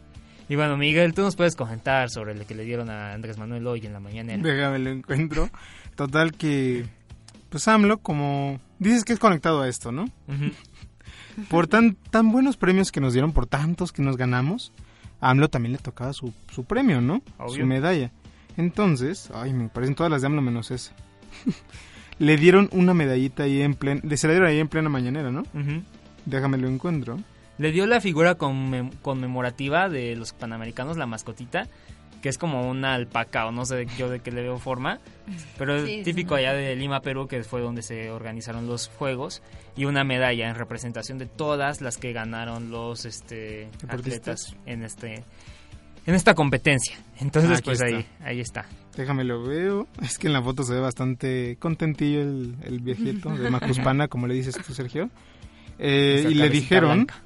Y 0.50 0.56
bueno, 0.56 0.76
Miguel, 0.76 1.14
tú 1.14 1.22
nos 1.22 1.36
puedes 1.36 1.54
comentar 1.54 2.10
sobre 2.10 2.34
lo 2.34 2.44
que 2.44 2.56
le 2.56 2.64
dieron 2.64 2.90
a 2.90 3.12
Andrés 3.12 3.38
Manuel 3.38 3.64
hoy 3.68 3.86
en 3.86 3.92
la 3.92 4.00
mañana. 4.00 4.36
Déjame 4.36 4.80
lo 4.80 4.90
encuentro. 4.90 5.48
Total 5.94 6.32
que, 6.32 6.86
pues 7.50 7.68
AMLO, 7.68 7.98
como 7.98 8.58
dices 8.80 9.04
que 9.04 9.12
es 9.12 9.20
conectado 9.20 9.62
a 9.62 9.68
esto, 9.68 9.92
¿no? 9.92 10.06
Por 11.48 11.68
tan, 11.68 11.94
tan 11.94 12.32
buenos 12.32 12.56
premios 12.56 12.90
que 12.90 13.00
nos 13.00 13.12
dieron, 13.12 13.30
por 13.30 13.46
tantos 13.46 13.92
que 13.92 14.02
nos 14.02 14.16
ganamos, 14.16 14.72
a 15.20 15.30
AMLO 15.30 15.50
también 15.50 15.74
le 15.74 15.78
tocaba 15.78 16.12
su, 16.12 16.34
su 16.50 16.64
premio, 16.64 17.00
¿no? 17.00 17.22
Obvio. 17.38 17.60
Su 17.60 17.66
medalla. 17.66 18.10
Entonces, 18.56 19.30
ay, 19.32 19.52
me 19.52 19.68
parecen 19.68 19.94
todas 19.94 20.10
las 20.10 20.20
de 20.20 20.26
AMLO 20.26 20.42
menos 20.42 20.72
esa. 20.72 20.90
le 22.18 22.36
dieron 22.36 22.68
una 22.72 22.92
medallita 22.92 23.44
ahí 23.44 23.62
en 23.62 23.74
plena, 23.76 24.00
se 24.16 24.26
la 24.26 24.32
dieron 24.32 24.48
ahí 24.48 24.58
en 24.58 24.66
plena 24.66 24.88
mañanera, 24.88 25.30
¿no? 25.30 25.42
Ujú. 25.42 25.84
Déjame 26.26 26.58
lo 26.58 26.66
encuentro. 26.66 27.20
Le 27.60 27.72
dio 27.72 27.86
la 27.86 28.00
figura 28.00 28.38
conmem- 28.38 28.90
conmemorativa 29.02 29.88
de 29.88 30.16
los 30.16 30.32
panamericanos, 30.32 30.96
la 30.96 31.06
mascotita, 31.06 31.68
que 32.22 32.28
es 32.28 32.38
como 32.38 32.68
una 32.68 32.94
alpaca 32.94 33.46
o 33.46 33.52
no 33.52 33.64
sé 33.64 33.86
yo 33.98 34.08
de 34.10 34.20
qué 34.20 34.30
le 34.30 34.42
veo 34.42 34.58
forma, 34.58 34.98
pero 35.58 35.76
es 35.76 35.84
Sí, 35.86 36.02
típico 36.02 36.36
sí. 36.36 36.40
allá 36.44 36.52
de 36.54 36.74
Lima, 36.76 37.00
Perú, 37.00 37.26
que 37.28 37.42
fue 37.44 37.60
donde 37.60 37.82
se 37.82 38.10
organizaron 38.10 38.66
los 38.66 38.88
juegos, 38.88 39.42
y 39.76 39.84
una 39.86 40.04
medalla 40.04 40.48
en 40.48 40.54
representación 40.54 41.18
de 41.18 41.26
todas 41.26 41.80
las 41.80 41.96
que 41.96 42.12
ganaron 42.12 42.70
los 42.70 43.04
este, 43.04 43.68
atletas 43.88 44.54
en 44.66 44.82
este 44.82 45.22
en 46.06 46.14
esta 46.14 46.34
competencia. 46.34 46.96
Entonces, 47.20 47.50
aquí 47.58 47.62
pues 47.66 47.80
está. 47.82 47.96
ahí, 47.96 48.06
ahí 48.24 48.40
está. 48.40 48.64
Déjame 48.96 49.22
lo 49.22 49.42
veo. 49.42 49.86
Es 50.02 50.18
que 50.18 50.26
en 50.28 50.32
la 50.32 50.42
foto 50.42 50.62
se 50.62 50.72
ve 50.74 50.80
bastante 50.80 51.56
contentillo 51.60 52.22
el, 52.22 52.56
el 52.64 52.80
viejito 52.80 53.28
de 53.28 53.50
Macuspana, 53.50 54.08
como 54.08 54.26
le 54.26 54.32
dices 54.34 54.56
tú, 54.66 54.72
Sergio. 54.72 55.10
Eh, 55.78 56.26
y 56.30 56.34
le 56.34 56.48
dijeron... 56.48 56.90
blanca. 57.06 57.22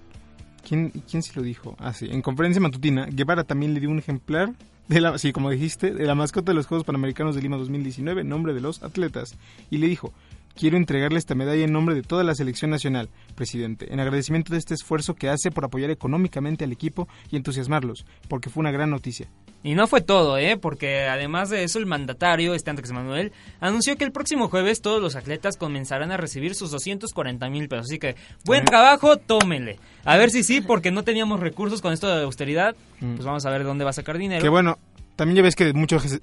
¿Quién, 0.66 0.90
¿Quién 1.08 1.22
se 1.22 1.34
lo 1.34 1.42
dijo? 1.42 1.76
Ah, 1.78 1.92
sí. 1.92 2.08
En 2.10 2.22
conferencia 2.22 2.60
matutina, 2.60 3.06
Guevara 3.06 3.44
también 3.44 3.74
le 3.74 3.80
dio 3.80 3.90
un 3.90 3.98
ejemplar, 3.98 4.52
de 4.88 5.00
la, 5.00 5.16
sí, 5.18 5.32
como 5.32 5.50
dijiste, 5.50 5.92
de 5.92 6.04
la 6.04 6.14
mascota 6.14 6.52
de 6.52 6.56
los 6.56 6.66
Juegos 6.66 6.84
Panamericanos 6.84 7.34
de 7.34 7.42
Lima 7.42 7.56
2019, 7.56 8.22
en 8.22 8.28
nombre 8.28 8.52
de 8.52 8.60
los 8.60 8.82
atletas. 8.82 9.36
Y 9.70 9.78
le 9.78 9.86
dijo, 9.86 10.12
quiero 10.54 10.76
entregarle 10.76 11.18
esta 11.18 11.34
medalla 11.34 11.64
en 11.64 11.72
nombre 11.72 11.94
de 11.94 12.02
toda 12.02 12.24
la 12.24 12.34
selección 12.34 12.70
nacional, 12.70 13.08
presidente, 13.34 13.92
en 13.92 14.00
agradecimiento 14.00 14.52
de 14.52 14.58
este 14.58 14.74
esfuerzo 14.74 15.14
que 15.14 15.28
hace 15.28 15.50
por 15.50 15.64
apoyar 15.64 15.90
económicamente 15.90 16.64
al 16.64 16.72
equipo 16.72 17.08
y 17.30 17.36
entusiasmarlos, 17.36 18.06
porque 18.28 18.50
fue 18.50 18.60
una 18.60 18.70
gran 18.70 18.90
noticia. 18.90 19.28
Y 19.62 19.74
no 19.74 19.86
fue 19.86 20.02
todo, 20.02 20.36
¿eh? 20.36 20.58
Porque 20.58 21.06
además 21.06 21.48
de 21.48 21.64
eso, 21.64 21.78
el 21.78 21.86
mandatario, 21.86 22.54
este 22.54 22.68
Andrés 22.68 22.92
Manuel, 22.92 23.32
anunció 23.60 23.96
que 23.96 24.04
el 24.04 24.12
próximo 24.12 24.48
jueves 24.48 24.82
todos 24.82 25.00
los 25.00 25.16
atletas 25.16 25.56
comenzarán 25.56 26.12
a 26.12 26.18
recibir 26.18 26.54
sus 26.54 26.70
240 26.70 27.48
mil 27.48 27.68
pesos. 27.68 27.86
Así 27.88 27.98
que, 27.98 28.14
buen 28.44 28.66
trabajo, 28.66 29.16
tómenle. 29.16 29.78
A 30.04 30.18
ver 30.18 30.30
si 30.30 30.42
sí, 30.42 30.60
porque 30.60 30.90
no 30.90 31.02
teníamos 31.02 31.40
recursos 31.40 31.80
con 31.80 31.94
esto 31.94 32.14
de 32.14 32.24
austeridad. 32.24 32.76
Pues 33.00 33.24
vamos 33.24 33.46
a 33.46 33.50
ver 33.50 33.64
dónde 33.64 33.84
va 33.84 33.90
a 33.90 33.94
sacar 33.94 34.18
dinero. 34.18 34.42
Que 34.42 34.50
bueno, 34.50 34.78
también 35.16 35.36
ya 35.36 35.42
ves 35.42 35.54
que 35.54 35.72
muchos, 35.72 36.12
eh, 36.14 36.20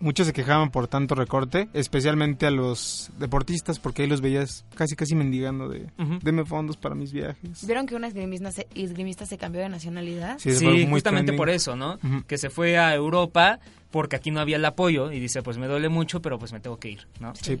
muchos 0.00 0.26
se 0.26 0.32
quejaban 0.32 0.70
por 0.70 0.86
tanto 0.88 1.14
recorte, 1.14 1.68
especialmente 1.72 2.46
a 2.46 2.50
los 2.50 3.10
deportistas, 3.18 3.78
porque 3.78 4.02
ahí 4.02 4.08
los 4.08 4.20
veías 4.20 4.64
casi 4.74 4.96
casi 4.96 5.14
mendigando 5.14 5.68
de 5.68 5.86
deme 6.22 6.44
fondos 6.44 6.76
para 6.76 6.94
mis 6.94 7.12
viajes. 7.12 7.66
¿Vieron 7.66 7.86
que 7.86 7.94
una 7.94 8.08
esgrimista 8.08 8.52
se, 8.52 8.66
esgrimista 8.74 9.24
se 9.26 9.38
cambió 9.38 9.62
de 9.62 9.68
nacionalidad? 9.68 10.38
Sí, 10.38 10.86
justamente 10.88 11.32
por 11.32 11.48
eso, 11.48 11.74
¿no? 11.76 11.98
Que 12.26 12.38
se 12.38 12.50
fue 12.50 12.78
a 12.78 12.94
Europa 12.94 13.60
porque 13.90 14.16
aquí 14.16 14.30
no 14.30 14.40
había 14.40 14.56
el 14.56 14.64
apoyo 14.64 15.12
y 15.12 15.20
dice, 15.20 15.42
pues 15.42 15.56
me 15.56 15.68
duele 15.68 15.88
mucho, 15.88 16.20
pero 16.20 16.38
pues 16.38 16.52
me 16.52 16.60
tengo 16.60 16.78
que 16.78 16.90
ir, 16.90 17.06
¿no? 17.20 17.32
Sí. 17.36 17.60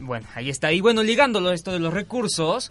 Bueno, 0.00 0.26
ahí 0.34 0.50
está. 0.50 0.72
Y 0.72 0.80
bueno, 0.80 1.02
ligándolo 1.02 1.52
esto 1.52 1.72
de 1.72 1.78
los 1.78 1.92
recursos, 1.92 2.70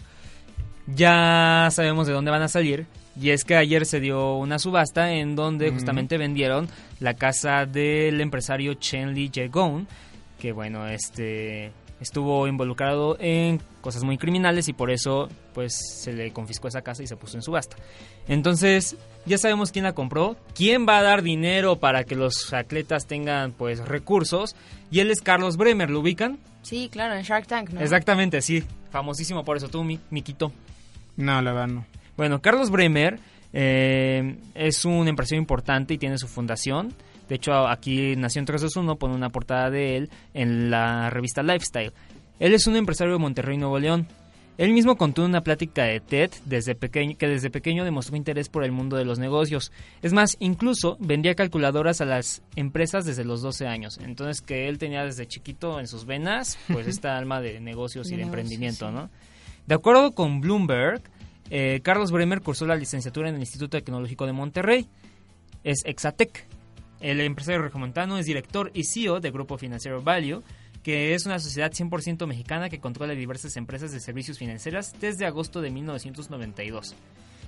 ya 0.87 1.69
sabemos 1.71 2.07
de 2.07 2.13
dónde 2.13 2.31
van 2.31 2.41
a 2.41 2.47
salir. 2.47 2.87
Y 3.19 3.31
es 3.31 3.43
que 3.43 3.55
ayer 3.55 3.85
se 3.85 3.99
dio 3.99 4.35
una 4.35 4.59
subasta 4.59 5.11
en 5.11 5.35
donde 5.35 5.71
justamente 5.71 6.17
vendieron 6.17 6.69
la 6.99 7.13
casa 7.15 7.65
del 7.65 8.21
empresario 8.21 8.75
Chen 8.75 9.13
Li 9.13 9.29
Jegong, 9.33 9.85
que 10.39 10.51
bueno, 10.53 10.87
este 10.87 11.71
estuvo 11.99 12.47
involucrado 12.47 13.15
en 13.19 13.61
cosas 13.79 14.03
muy 14.03 14.17
criminales 14.17 14.67
y 14.67 14.73
por 14.73 14.89
eso 14.89 15.29
pues 15.53 15.77
se 16.01 16.13
le 16.13 16.33
confiscó 16.33 16.67
esa 16.67 16.81
casa 16.81 17.03
y 17.03 17.07
se 17.07 17.15
puso 17.15 17.37
en 17.37 17.43
subasta. 17.43 17.77
Entonces, 18.27 18.95
ya 19.25 19.37
sabemos 19.37 19.71
quién 19.71 19.83
la 19.83 19.93
compró, 19.93 20.35
quién 20.55 20.87
va 20.87 20.97
a 20.97 21.03
dar 21.03 21.21
dinero 21.21 21.77
para 21.77 22.03
que 22.03 22.15
los 22.15 22.53
atletas 22.53 23.05
tengan 23.05 23.51
pues 23.51 23.87
recursos 23.87 24.55
y 24.89 24.99
él 24.99 25.11
es 25.11 25.21
Carlos 25.21 25.57
Bremer, 25.57 25.89
¿lo 25.89 25.99
ubican? 25.99 26.39
Sí, 26.63 26.89
claro, 26.91 27.15
en 27.15 27.23
Shark 27.23 27.47
Tank, 27.47 27.69
¿no? 27.69 27.81
Exactamente, 27.81 28.41
sí, 28.41 28.63
famosísimo 28.91 29.43
por 29.43 29.57
eso 29.57 29.67
tú, 29.67 29.83
mi, 29.83 29.99
Miquito. 30.09 30.51
No, 31.17 31.41
la 31.41 31.51
verdad 31.53 31.67
no. 31.67 31.85
Bueno, 32.21 32.39
Carlos 32.39 32.69
Bremer 32.69 33.17
eh, 33.51 34.35
es 34.53 34.85
un 34.85 35.07
empresario 35.07 35.39
importante 35.39 35.95
y 35.95 35.97
tiene 35.97 36.19
su 36.19 36.27
fundación. 36.27 36.93
De 37.27 37.33
hecho, 37.33 37.67
aquí 37.67 38.15
Nación 38.15 38.45
321 38.45 38.95
pone 38.97 39.15
una 39.15 39.31
portada 39.31 39.71
de 39.71 39.97
él 39.97 40.11
en 40.35 40.69
la 40.69 41.09
revista 41.09 41.41
Lifestyle. 41.41 41.93
Él 42.37 42.53
es 42.53 42.67
un 42.67 42.75
empresario 42.75 43.13
de 43.13 43.17
Monterrey, 43.17 43.57
Nuevo 43.57 43.79
León. 43.79 44.05
Él 44.59 44.71
mismo 44.71 44.97
contó 44.97 45.25
una 45.25 45.41
plática 45.41 45.85
de 45.85 45.99
TED 45.99 46.29
desde 46.45 46.75
pequeño, 46.75 47.17
que 47.17 47.27
desde 47.27 47.49
pequeño 47.49 47.83
demostró 47.85 48.15
interés 48.15 48.49
por 48.49 48.63
el 48.63 48.71
mundo 48.71 48.97
de 48.97 49.05
los 49.05 49.17
negocios. 49.17 49.71
Es 50.03 50.13
más, 50.13 50.37
incluso 50.39 50.97
vendía 50.99 51.33
calculadoras 51.33 52.01
a 52.01 52.05
las 52.05 52.43
empresas 52.55 53.03
desde 53.03 53.25
los 53.25 53.41
12 53.41 53.65
años. 53.65 53.97
Entonces, 53.97 54.43
que 54.43 54.67
él 54.67 54.77
tenía 54.77 55.03
desde 55.03 55.25
chiquito 55.25 55.79
en 55.79 55.87
sus 55.87 56.05
venas, 56.05 56.59
pues 56.71 56.85
esta 56.85 57.17
alma 57.17 57.41
de 57.41 57.59
negocios 57.61 58.11
y 58.11 58.15
de 58.15 58.21
emprendimiento, 58.21 58.91
¿no? 58.91 59.09
De 59.65 59.73
acuerdo 59.73 60.11
con 60.11 60.39
Bloomberg, 60.39 61.01
eh, 61.53 61.81
Carlos 61.83 62.11
Bremer 62.11 62.39
cursó 62.39 62.65
la 62.65 62.77
licenciatura 62.77 63.27
en 63.27 63.35
el 63.35 63.41
Instituto 63.41 63.77
Tecnológico 63.77 64.25
de 64.25 64.31
Monterrey. 64.31 64.87
Es 65.65 65.83
Exatec. 65.83 66.47
El 67.01 67.19
empresario 67.19 67.61
regiomontano 67.61 68.17
es 68.17 68.25
director 68.25 68.71
y 68.73 68.85
CEO 68.85 69.19
de 69.19 69.31
Grupo 69.31 69.57
Financiero 69.57 70.01
Value, 70.01 70.43
que 70.81 71.13
es 71.13 71.25
una 71.25 71.39
sociedad 71.39 71.69
100% 71.69 72.25
mexicana 72.25 72.69
que 72.69 72.79
controla 72.79 73.13
diversas 73.15 73.57
empresas 73.57 73.91
de 73.91 73.99
servicios 73.99 74.37
financieros 74.37 74.93
desde 75.01 75.25
agosto 75.25 75.59
de 75.59 75.71
1992. 75.71 76.95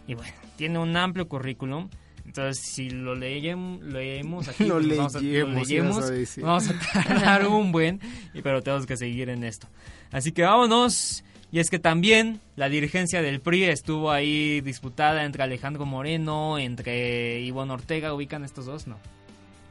Y 0.05 0.15
bueno, 0.15 0.33
tiene 0.57 0.79
un 0.79 0.97
amplio 0.97 1.29
currículum. 1.29 1.87
Entonces, 2.25 2.61
si 2.61 2.89
lo 2.89 3.15
leemos, 3.15 3.81
leemos 3.83 4.49
aquí, 4.49 4.65
lo, 4.67 4.81
pues 4.81 4.89
vamos, 4.89 6.03
a, 6.03 6.11
lo 6.11 6.45
vamos 6.45 6.69
a 6.69 6.79
tardar 7.03 7.47
un 7.47 7.71
buen, 7.71 8.01
pero 8.43 8.61
tenemos 8.61 8.85
que 8.85 8.97
seguir 8.97 9.29
en 9.29 9.45
esto. 9.45 9.69
Así 10.11 10.33
que 10.33 10.41
vámonos. 10.41 11.23
Y 11.53 11.59
es 11.59 11.69
que 11.69 11.77
también 11.77 12.41
la 12.55 12.67
dirigencia 12.67 13.21
del 13.21 13.39
PRI 13.39 13.65
estuvo 13.65 14.09
ahí 14.09 14.59
disputada 14.61 15.23
entre 15.23 15.43
Alejandro 15.43 15.85
Moreno, 15.85 16.57
entre 16.57 17.41
Ivonne 17.41 17.73
Ortega, 17.73 18.11
ubican 18.11 18.43
estos 18.43 18.65
dos, 18.65 18.87
¿no? 18.87 18.97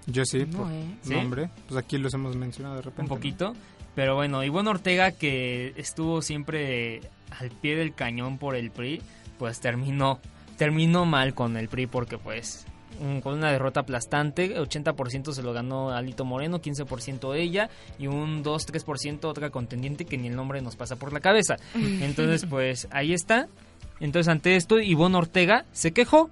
Yo 0.06 0.24
sí, 0.24 0.44
por 0.44 0.68
nombre. 1.04 1.50
Pues 1.66 1.76
aquí 1.76 1.98
los 1.98 2.14
hemos 2.14 2.36
mencionado 2.36 2.76
de 2.76 2.82
repente. 2.82 3.02
Un 3.02 3.08
poquito. 3.08 3.56
Pero 3.96 4.14
bueno, 4.14 4.44
Ivonne 4.44 4.70
Ortega, 4.70 5.10
que 5.10 5.74
estuvo 5.76 6.22
siempre 6.22 7.00
al 7.36 7.50
pie 7.50 7.74
del 7.74 7.94
cañón 7.96 8.38
por 8.38 8.54
el 8.54 8.70
PRI, 8.70 9.02
pues 9.40 9.58
terminó, 9.58 10.20
terminó 10.56 11.04
mal 11.04 11.34
con 11.34 11.56
el 11.56 11.66
PRI 11.66 11.88
porque 11.88 12.16
pues 12.16 12.64
con 13.22 13.34
una 13.34 13.50
derrota 13.50 13.80
aplastante, 13.80 14.56
80% 14.58 15.32
se 15.32 15.42
lo 15.42 15.52
ganó 15.52 15.90
Alito 15.90 16.24
Moreno, 16.24 16.60
15% 16.60 17.36
ella 17.36 17.68
y 17.98 18.06
un 18.06 18.44
2-3% 18.44 19.24
otra 19.24 19.50
contendiente 19.50 20.04
que 20.04 20.18
ni 20.18 20.28
el 20.28 20.36
nombre 20.36 20.60
nos 20.60 20.76
pasa 20.76 20.96
por 20.96 21.12
la 21.12 21.20
cabeza. 21.20 21.56
Entonces 21.74 22.46
pues 22.48 22.88
ahí 22.90 23.12
está. 23.12 23.48
Entonces 24.00 24.28
ante 24.28 24.56
esto 24.56 24.80
Ivonne 24.80 25.16
Ortega 25.16 25.64
se 25.72 25.92
quejó 25.92 26.30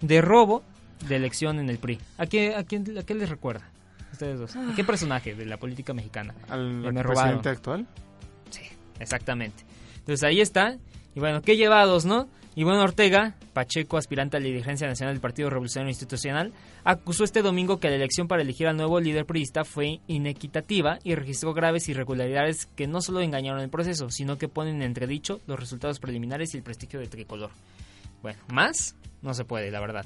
de 0.00 0.20
robo 0.20 0.62
de 1.06 1.16
elección 1.16 1.58
en 1.58 1.68
el 1.68 1.78
PRI. 1.78 1.98
¿A 2.18 2.26
qué, 2.26 2.54
a 2.54 2.64
quién, 2.64 2.98
a 2.98 3.02
qué 3.02 3.14
les 3.14 3.28
recuerda? 3.28 3.68
Ustedes 4.12 4.38
dos. 4.38 4.56
¿A 4.56 4.74
qué 4.76 4.84
personaje 4.84 5.34
de 5.34 5.46
la 5.46 5.56
política 5.56 5.94
mexicana? 5.94 6.34
¿Al 6.48 6.82
presidente 7.02 7.48
actual? 7.48 7.86
Sí, 8.50 8.62
exactamente. 9.00 9.64
Entonces 9.98 10.22
ahí 10.22 10.40
está. 10.40 10.76
Y 11.14 11.20
bueno, 11.20 11.42
qué 11.42 11.56
llevados, 11.56 12.04
¿no? 12.04 12.28
Y 12.54 12.64
bueno, 12.64 12.82
Ortega, 12.82 13.34
Pacheco, 13.54 13.96
aspirante 13.96 14.36
a 14.36 14.40
la 14.40 14.46
dirigencia 14.46 14.86
nacional 14.86 15.14
del 15.14 15.22
Partido 15.22 15.48
Revolucionario 15.48 15.90
Institucional, 15.90 16.52
acusó 16.84 17.24
este 17.24 17.40
domingo 17.40 17.80
que 17.80 17.88
la 17.88 17.96
elección 17.96 18.28
para 18.28 18.42
elegir 18.42 18.66
al 18.66 18.76
nuevo 18.76 19.00
líder 19.00 19.24
priista 19.24 19.64
fue 19.64 20.00
inequitativa 20.06 20.98
y 21.02 21.14
registró 21.14 21.54
graves 21.54 21.88
irregularidades 21.88 22.66
que 22.76 22.86
no 22.86 23.00
solo 23.00 23.22
engañaron 23.22 23.62
el 23.62 23.70
proceso, 23.70 24.10
sino 24.10 24.36
que 24.36 24.48
ponen 24.48 24.76
en 24.76 24.82
entredicho 24.82 25.40
los 25.46 25.58
resultados 25.58 25.98
preliminares 25.98 26.52
y 26.52 26.58
el 26.58 26.62
prestigio 26.62 27.00
de 27.00 27.06
Tricolor. 27.06 27.50
Bueno, 28.22 28.38
más 28.52 28.96
no 29.22 29.32
se 29.32 29.44
puede, 29.46 29.70
la 29.70 29.80
verdad. 29.80 30.04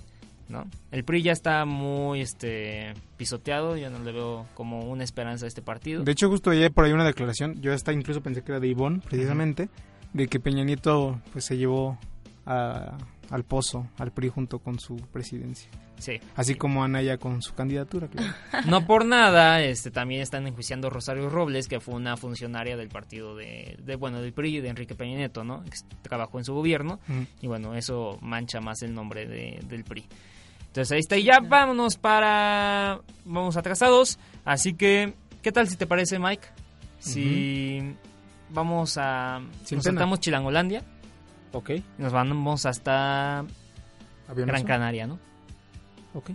¿no? 0.48 0.66
El 0.92 1.02
PRI 1.02 1.22
ya 1.22 1.32
está 1.32 1.64
muy 1.64 2.20
este 2.20 2.94
pisoteado, 3.16 3.76
yo 3.76 3.90
no 3.90 3.98
le 3.98 4.12
veo 4.12 4.46
como 4.54 4.84
una 4.84 5.02
esperanza 5.02 5.46
a 5.46 5.48
este 5.48 5.62
partido. 5.62 6.04
De 6.04 6.12
hecho, 6.12 6.28
justo 6.28 6.50
ayer 6.50 6.72
por 6.72 6.84
ahí 6.84 6.92
una 6.92 7.04
declaración, 7.04 7.60
yo 7.60 7.72
hasta 7.72 7.92
incluso 7.92 8.20
pensé 8.20 8.42
que 8.42 8.52
era 8.52 8.60
de 8.60 8.68
Ivonne, 8.68 9.00
precisamente, 9.00 9.68
de 10.12 10.28
que 10.28 10.38
Peña 10.38 10.62
Nieto 10.62 11.20
pues 11.32 11.44
se 11.44 11.56
llevó 11.56 11.98
al 12.46 13.44
pozo, 13.44 13.88
al 13.98 14.12
PRI 14.12 14.28
junto 14.28 14.58
con 14.60 14.78
su 14.78 14.96
presidencia. 14.96 15.70
Sí. 15.98 16.20
Así 16.34 16.54
como 16.54 16.84
Anaya 16.84 17.16
con 17.16 17.42
su 17.42 17.54
candidatura, 17.54 18.08
No 18.66 18.86
por 18.86 19.06
nada, 19.06 19.62
este 19.62 19.90
también 19.90 20.20
están 20.20 20.46
enjuiciando 20.46 20.88
a 20.88 20.90
Rosario 20.90 21.30
Robles, 21.30 21.68
que 21.68 21.80
fue 21.80 21.94
una 21.94 22.16
funcionaria 22.16 22.76
del 22.76 22.88
partido 22.88 23.34
de, 23.34 23.78
bueno, 23.98 24.20
del 24.20 24.32
PRI 24.32 24.60
de 24.60 24.68
Enrique 24.68 24.94
Peña 24.94 25.16
Nieto, 25.16 25.42
¿no? 25.42 25.64
Que 25.64 25.70
trabajó 26.02 26.38
en 26.38 26.44
su 26.44 26.54
gobierno 26.54 27.00
y 27.40 27.46
bueno, 27.46 27.74
eso 27.74 28.18
mancha 28.20 28.60
más 28.60 28.82
el 28.82 28.94
nombre 28.94 29.26
del 29.26 29.84
PRI. 29.84 30.06
Entonces 30.66 30.92
ahí 30.92 31.00
está 31.00 31.16
y 31.16 31.24
ya 31.24 31.40
vámonos 31.40 31.96
para 31.96 33.00
vamos 33.24 33.56
atrasados, 33.56 34.18
así 34.44 34.74
que 34.74 35.14
¿qué 35.40 35.50
tal 35.50 35.68
si 35.68 35.76
te 35.76 35.86
parece, 35.86 36.18
Mike? 36.18 36.46
Si 36.98 37.80
vamos 38.50 38.98
a 38.98 39.40
nos 39.70 39.84
saltamos 39.84 40.20
Chilangolandia. 40.20 40.82
Ok. 41.56 41.70
Nos 41.96 42.12
vamos 42.12 42.66
hasta 42.66 43.46
Gran 44.28 44.64
Canaria, 44.64 45.06
¿no? 45.06 45.18
Ok. 46.12 46.32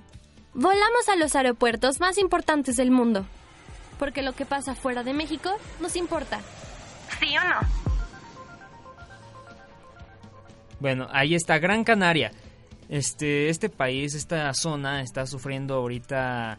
Volamos 0.56 1.10
a 1.10 1.16
los 1.16 1.36
aeropuertos 1.36 2.00
más 2.00 2.18
importantes 2.18 2.76
del 2.76 2.90
mundo. 2.90 3.28
Porque 4.00 4.24
lo 4.24 4.34
que 4.34 4.48
pasa 4.48 4.74
fuera 4.74 5.04
de 5.04 5.14
México 5.14 5.52
nos 5.80 5.96
importa. 5.96 6.40
¿Sí 7.20 7.36
o 7.38 7.48
no? 7.48 7.60
Bueno, 10.80 11.08
ahí 11.12 11.36
está 11.36 11.60
Gran 11.60 11.84
Canaria. 11.84 12.32
Este, 12.90 13.50
este 13.50 13.70
país, 13.70 14.16
esta 14.16 14.52
zona 14.56 15.04
está 15.04 15.28
sufriendo 15.28 15.76
ahorita 15.76 16.58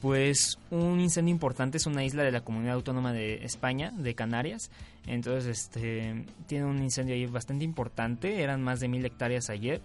pues 0.00 0.58
un 0.70 1.00
incendio 1.00 1.32
importante, 1.32 1.78
es 1.78 1.86
una 1.86 2.04
isla 2.04 2.22
de 2.22 2.32
la 2.32 2.42
comunidad 2.42 2.74
autónoma 2.74 3.12
de 3.12 3.44
España, 3.44 3.92
de 3.96 4.14
Canarias. 4.14 4.70
Entonces, 5.06 5.58
este, 5.58 6.24
tiene 6.46 6.64
un 6.66 6.82
incendio 6.82 7.14
ahí 7.14 7.26
bastante 7.26 7.64
importante, 7.64 8.42
eran 8.42 8.62
más 8.62 8.80
de 8.80 8.88
mil 8.88 9.04
hectáreas 9.04 9.50
ayer. 9.50 9.80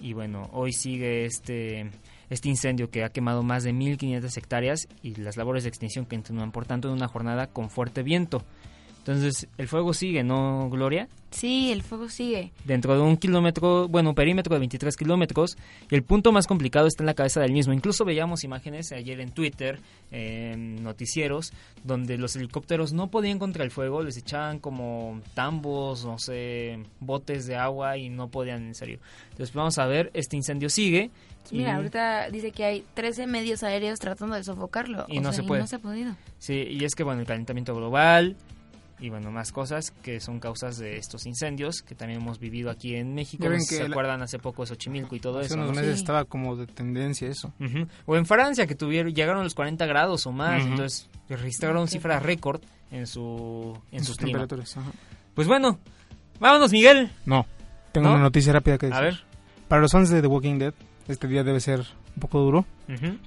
Y 0.00 0.12
bueno, 0.12 0.48
hoy 0.52 0.72
sigue 0.72 1.24
este, 1.24 1.90
este 2.30 2.48
incendio 2.48 2.90
que 2.90 3.04
ha 3.04 3.08
quemado 3.08 3.42
más 3.42 3.64
de 3.64 3.72
1.500 3.72 4.36
hectáreas 4.36 4.88
y 5.02 5.16
las 5.16 5.36
labores 5.36 5.64
de 5.64 5.70
extinción 5.70 6.04
continúan, 6.04 6.52
por 6.52 6.66
tanto, 6.66 6.88
en 6.88 6.94
una 6.94 7.08
jornada 7.08 7.48
con 7.48 7.68
fuerte 7.68 8.02
viento. 8.02 8.44
Entonces, 9.08 9.48
el 9.56 9.68
fuego 9.68 9.94
sigue, 9.94 10.22
¿no, 10.22 10.68
Gloria? 10.68 11.08
Sí, 11.30 11.72
el 11.72 11.82
fuego 11.82 12.10
sigue. 12.10 12.52
Dentro 12.66 12.94
de 12.94 13.00
un 13.00 13.16
kilómetro, 13.16 13.88
bueno, 13.88 14.14
perímetro 14.14 14.54
de 14.54 14.58
23 14.58 14.94
kilómetros, 14.98 15.56
y 15.90 15.94
el 15.94 16.02
punto 16.02 16.30
más 16.30 16.46
complicado 16.46 16.86
está 16.86 17.04
en 17.04 17.06
la 17.06 17.14
cabeza 17.14 17.40
del 17.40 17.52
mismo. 17.52 17.72
Incluso 17.72 18.04
veíamos 18.04 18.44
imágenes 18.44 18.92
ayer 18.92 19.20
en 19.20 19.30
Twitter, 19.30 19.80
en 20.10 20.82
noticieros, 20.82 21.54
donde 21.84 22.18
los 22.18 22.36
helicópteros 22.36 22.92
no 22.92 23.10
podían 23.10 23.38
contra 23.38 23.64
el 23.64 23.70
fuego, 23.70 24.02
les 24.02 24.18
echaban 24.18 24.58
como 24.58 25.22
tambos, 25.32 26.04
no 26.04 26.18
sé, 26.18 26.78
botes 27.00 27.46
de 27.46 27.56
agua 27.56 27.96
y 27.96 28.10
no 28.10 28.28
podían, 28.28 28.66
en 28.66 28.74
serio. 28.74 28.98
Entonces, 29.30 29.54
vamos 29.54 29.78
a 29.78 29.86
ver, 29.86 30.10
este 30.12 30.36
incendio 30.36 30.68
sigue. 30.68 31.10
Mira, 31.50 31.76
ahorita 31.76 32.28
dice 32.28 32.50
que 32.50 32.62
hay 32.62 32.84
13 32.92 33.26
medios 33.26 33.62
aéreos 33.62 33.98
tratando 34.00 34.34
de 34.34 34.44
sofocarlo. 34.44 35.06
Y 35.08 35.20
no 35.20 35.32
se 35.32 35.42
puede. 35.42 35.62
no 35.62 35.66
se 35.66 35.76
ha 35.76 35.78
podido. 35.78 36.14
Sí, 36.38 36.66
y 36.68 36.84
es 36.84 36.94
que, 36.94 37.04
bueno, 37.04 37.22
el 37.22 37.26
calentamiento 37.26 37.74
global, 37.74 38.36
y 39.00 39.10
bueno, 39.10 39.30
más 39.30 39.52
cosas 39.52 39.90
que 39.90 40.20
son 40.20 40.40
causas 40.40 40.78
de 40.78 40.96
estos 40.96 41.26
incendios 41.26 41.82
que 41.82 41.94
también 41.94 42.20
hemos 42.20 42.38
vivido 42.38 42.70
aquí 42.70 42.96
en 42.96 43.14
México. 43.14 43.48
No 43.48 43.60
¿Se 43.60 43.82
acuerdan 43.82 44.22
hace 44.22 44.38
poco 44.38 44.66
Xochimilco 44.66 45.14
y 45.14 45.20
todo 45.20 45.38
hace 45.38 45.46
eso? 45.46 45.54
Hace 45.54 45.62
unos 45.62 45.76
meses 45.76 45.96
estaba 45.96 46.24
como 46.24 46.56
de 46.56 46.66
tendencia 46.66 47.28
eso. 47.28 47.52
O 48.06 48.16
en 48.16 48.26
Francia 48.26 48.66
que 48.66 48.74
tuvieron 48.74 49.14
llegaron 49.14 49.40
a 49.40 49.44
los 49.44 49.54
40 49.54 49.86
grados 49.86 50.26
o 50.26 50.32
más, 50.32 50.64
entonces 50.64 51.08
registraron 51.28 51.88
cifras 51.88 52.22
récord 52.22 52.60
en 52.90 53.06
su 53.06 53.78
en, 53.92 54.04
sus 54.04 54.16
temperaturas. 54.16 54.76
Pues 55.34 55.46
bueno, 55.46 55.78
vámonos 56.40 56.72
Miguel. 56.72 57.10
No, 57.24 57.46
tengo 57.92 58.08
una 58.08 58.18
noticia 58.18 58.52
rápida 58.52 58.78
que 58.78 58.86
decir. 58.86 58.98
A 58.98 59.04
ver. 59.04 59.20
Para 59.68 59.82
los 59.82 59.92
fans 59.92 60.08
de 60.08 60.22
The 60.22 60.26
Walking 60.26 60.58
Dead, 60.58 60.74
este 61.08 61.28
día 61.28 61.44
debe 61.44 61.60
ser 61.60 61.80
un 62.14 62.20
poco 62.20 62.40
duro 62.40 62.64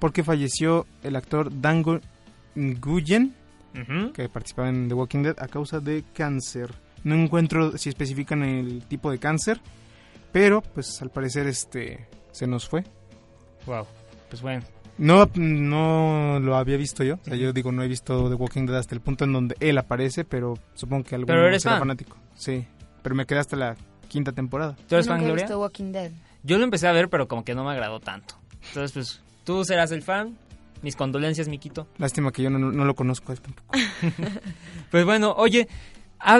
porque 0.00 0.24
falleció 0.24 0.86
el 1.02 1.16
actor 1.16 1.50
Dango 1.60 2.00
Nguyen 2.54 3.34
que 4.14 4.28
participaba 4.28 4.68
en 4.68 4.88
The 4.88 4.94
Walking 4.94 5.22
Dead 5.22 5.36
a 5.38 5.48
causa 5.48 5.80
de 5.80 6.04
cáncer. 6.14 6.74
No 7.04 7.14
encuentro 7.14 7.76
si 7.78 7.88
especifican 7.88 8.42
el 8.42 8.84
tipo 8.86 9.10
de 9.10 9.18
cáncer, 9.18 9.60
pero 10.30 10.60
pues 10.62 11.00
al 11.02 11.10
parecer 11.10 11.46
este 11.46 12.06
se 12.30 12.46
nos 12.46 12.68
fue. 12.68 12.84
Wow. 13.66 13.86
Pues 14.28 14.42
bueno. 14.42 14.62
No, 14.98 15.28
no 15.34 16.38
lo 16.40 16.56
había 16.56 16.76
visto 16.76 17.02
yo. 17.02 17.14
O 17.14 17.24
sea, 17.24 17.36
yo 17.36 17.52
digo, 17.52 17.72
no 17.72 17.82
he 17.82 17.88
visto 17.88 18.28
The 18.28 18.34
Walking 18.34 18.66
Dead 18.66 18.76
hasta 18.76 18.94
el 18.94 19.00
punto 19.00 19.24
en 19.24 19.32
donde 19.32 19.56
él 19.60 19.78
aparece, 19.78 20.24
pero 20.24 20.58
supongo 20.74 21.04
que 21.04 21.14
algún 21.14 21.26
pero 21.26 21.46
eres 21.46 21.64
fanático. 21.64 22.16
Sí, 22.34 22.66
pero 23.02 23.14
me 23.14 23.26
quedé 23.26 23.38
hasta 23.40 23.56
la 23.56 23.76
quinta 24.08 24.32
temporada. 24.32 24.76
¿Tú 24.88 24.94
eres 24.94 25.08
fan, 25.08 25.24
Gloria? 25.24 25.44
Visto 25.44 25.60
Walking 25.60 25.92
Dead. 25.92 26.12
Yo 26.42 26.58
lo 26.58 26.64
empecé 26.64 26.88
a 26.88 26.92
ver, 26.92 27.08
pero 27.08 27.28
como 27.28 27.44
que 27.44 27.54
no 27.54 27.64
me 27.64 27.70
agradó 27.70 28.00
tanto. 28.00 28.34
Entonces, 28.68 28.92
pues, 28.92 29.22
tú 29.44 29.64
serás 29.64 29.90
el 29.92 30.02
fan, 30.02 30.36
mis 30.82 30.96
condolencias, 30.96 31.48
Miquito. 31.48 31.86
Lástima 31.98 32.32
que 32.32 32.42
yo 32.42 32.50
no, 32.50 32.58
no 32.58 32.84
lo 32.84 32.94
conozco 32.94 33.32
él 33.32 33.40
tampoco. 33.40 33.74
pues 34.90 35.04
bueno, 35.04 35.34
oye, 35.36 35.68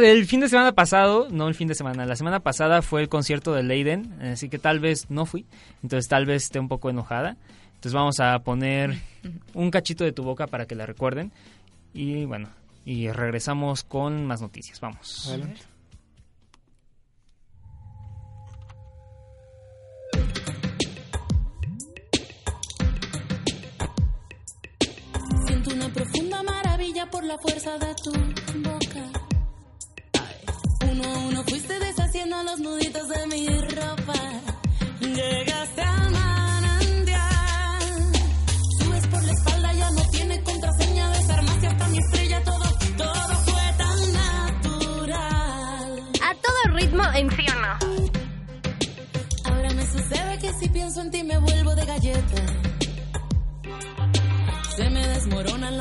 el 0.02 0.26
fin 0.26 0.40
de 0.40 0.48
semana 0.48 0.72
pasado, 0.72 1.28
no 1.30 1.48
el 1.48 1.54
fin 1.54 1.68
de 1.68 1.74
semana, 1.74 2.06
la 2.06 2.16
semana 2.16 2.40
pasada 2.40 2.82
fue 2.82 3.02
el 3.02 3.08
concierto 3.08 3.52
de 3.52 3.62
Leiden, 3.62 4.20
así 4.22 4.48
que 4.48 4.58
tal 4.58 4.80
vez 4.80 5.10
no 5.10 5.26
fui, 5.26 5.46
entonces 5.82 6.08
tal 6.08 6.26
vez 6.26 6.44
esté 6.44 6.60
un 6.60 6.68
poco 6.68 6.90
enojada. 6.90 7.36
Entonces 7.74 7.94
vamos 7.94 8.20
a 8.20 8.38
poner 8.38 8.96
un 9.54 9.72
cachito 9.72 10.04
de 10.04 10.12
tu 10.12 10.22
boca 10.22 10.46
para 10.46 10.66
que 10.66 10.76
la 10.76 10.86
recuerden. 10.86 11.32
Y 11.92 12.26
bueno, 12.26 12.48
y 12.84 13.10
regresamos 13.10 13.82
con 13.82 14.24
más 14.24 14.40
noticias. 14.40 14.80
Vamos. 14.80 15.26
Adelante. 15.28 15.71
Por 27.10 27.24
la 27.24 27.36
fuerza 27.38 27.78
de 27.78 27.94
tu 27.96 28.12
boca. 28.60 29.04
Uno 30.90 31.04
a 31.04 31.18
uno 31.18 31.44
fuiste 31.44 31.78
deshaciendo 31.78 32.42
los 32.44 32.60
nuditos 32.60 33.08
de 33.08 33.26
mi 33.26 33.48
ropa. 33.48 34.14
Llegaste 35.00 35.82
al 35.82 36.21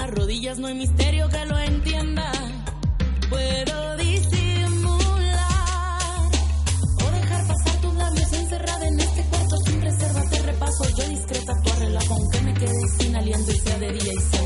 las 0.02 0.12
rodillas, 0.12 0.58
no 0.58 0.68
hay 0.68 0.74
misterio 0.74 1.30
que 1.30 1.46
lo 1.46 1.60
entienda. 1.60 2.32
Puedo 3.30 3.98
disimular 3.98 5.42
o 7.06 7.12
dejar 7.12 7.48
pasar 7.48 7.82
tus 7.82 7.94
labios 7.94 8.34
encerrada 8.34 8.88
en 8.88 9.00
este 9.00 9.24
cuarto 9.30 9.58
sin 9.66 9.82
reserva. 9.82 10.22
Te 10.30 10.42
repaso 10.42 10.84
yo 10.98 11.08
discreta 11.08 11.54
tu 11.64 11.80
relajo, 11.80 12.14
aunque 12.16 12.42
me 12.42 12.54
quede 12.54 12.88
sin 13.00 13.16
aliento 13.16 13.52
y 13.52 13.60
sea 13.60 13.78
de 13.78 13.92
día 13.94 14.14
y 14.14 14.22
sea 14.32 14.41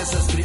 par 0.00 0.39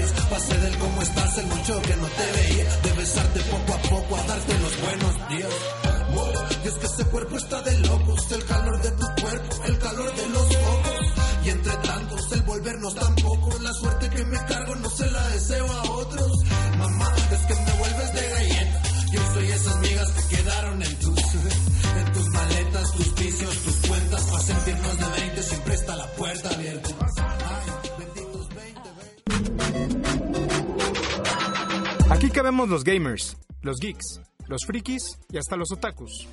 Los 32.67 32.83
gamers, 32.83 33.37
los 33.61 33.77
geeks, 33.79 34.21
los 34.47 34.65
frikis 34.65 35.19
y 35.31 35.37
hasta 35.37 35.55
los 35.55 35.71
otakus. 35.71 36.27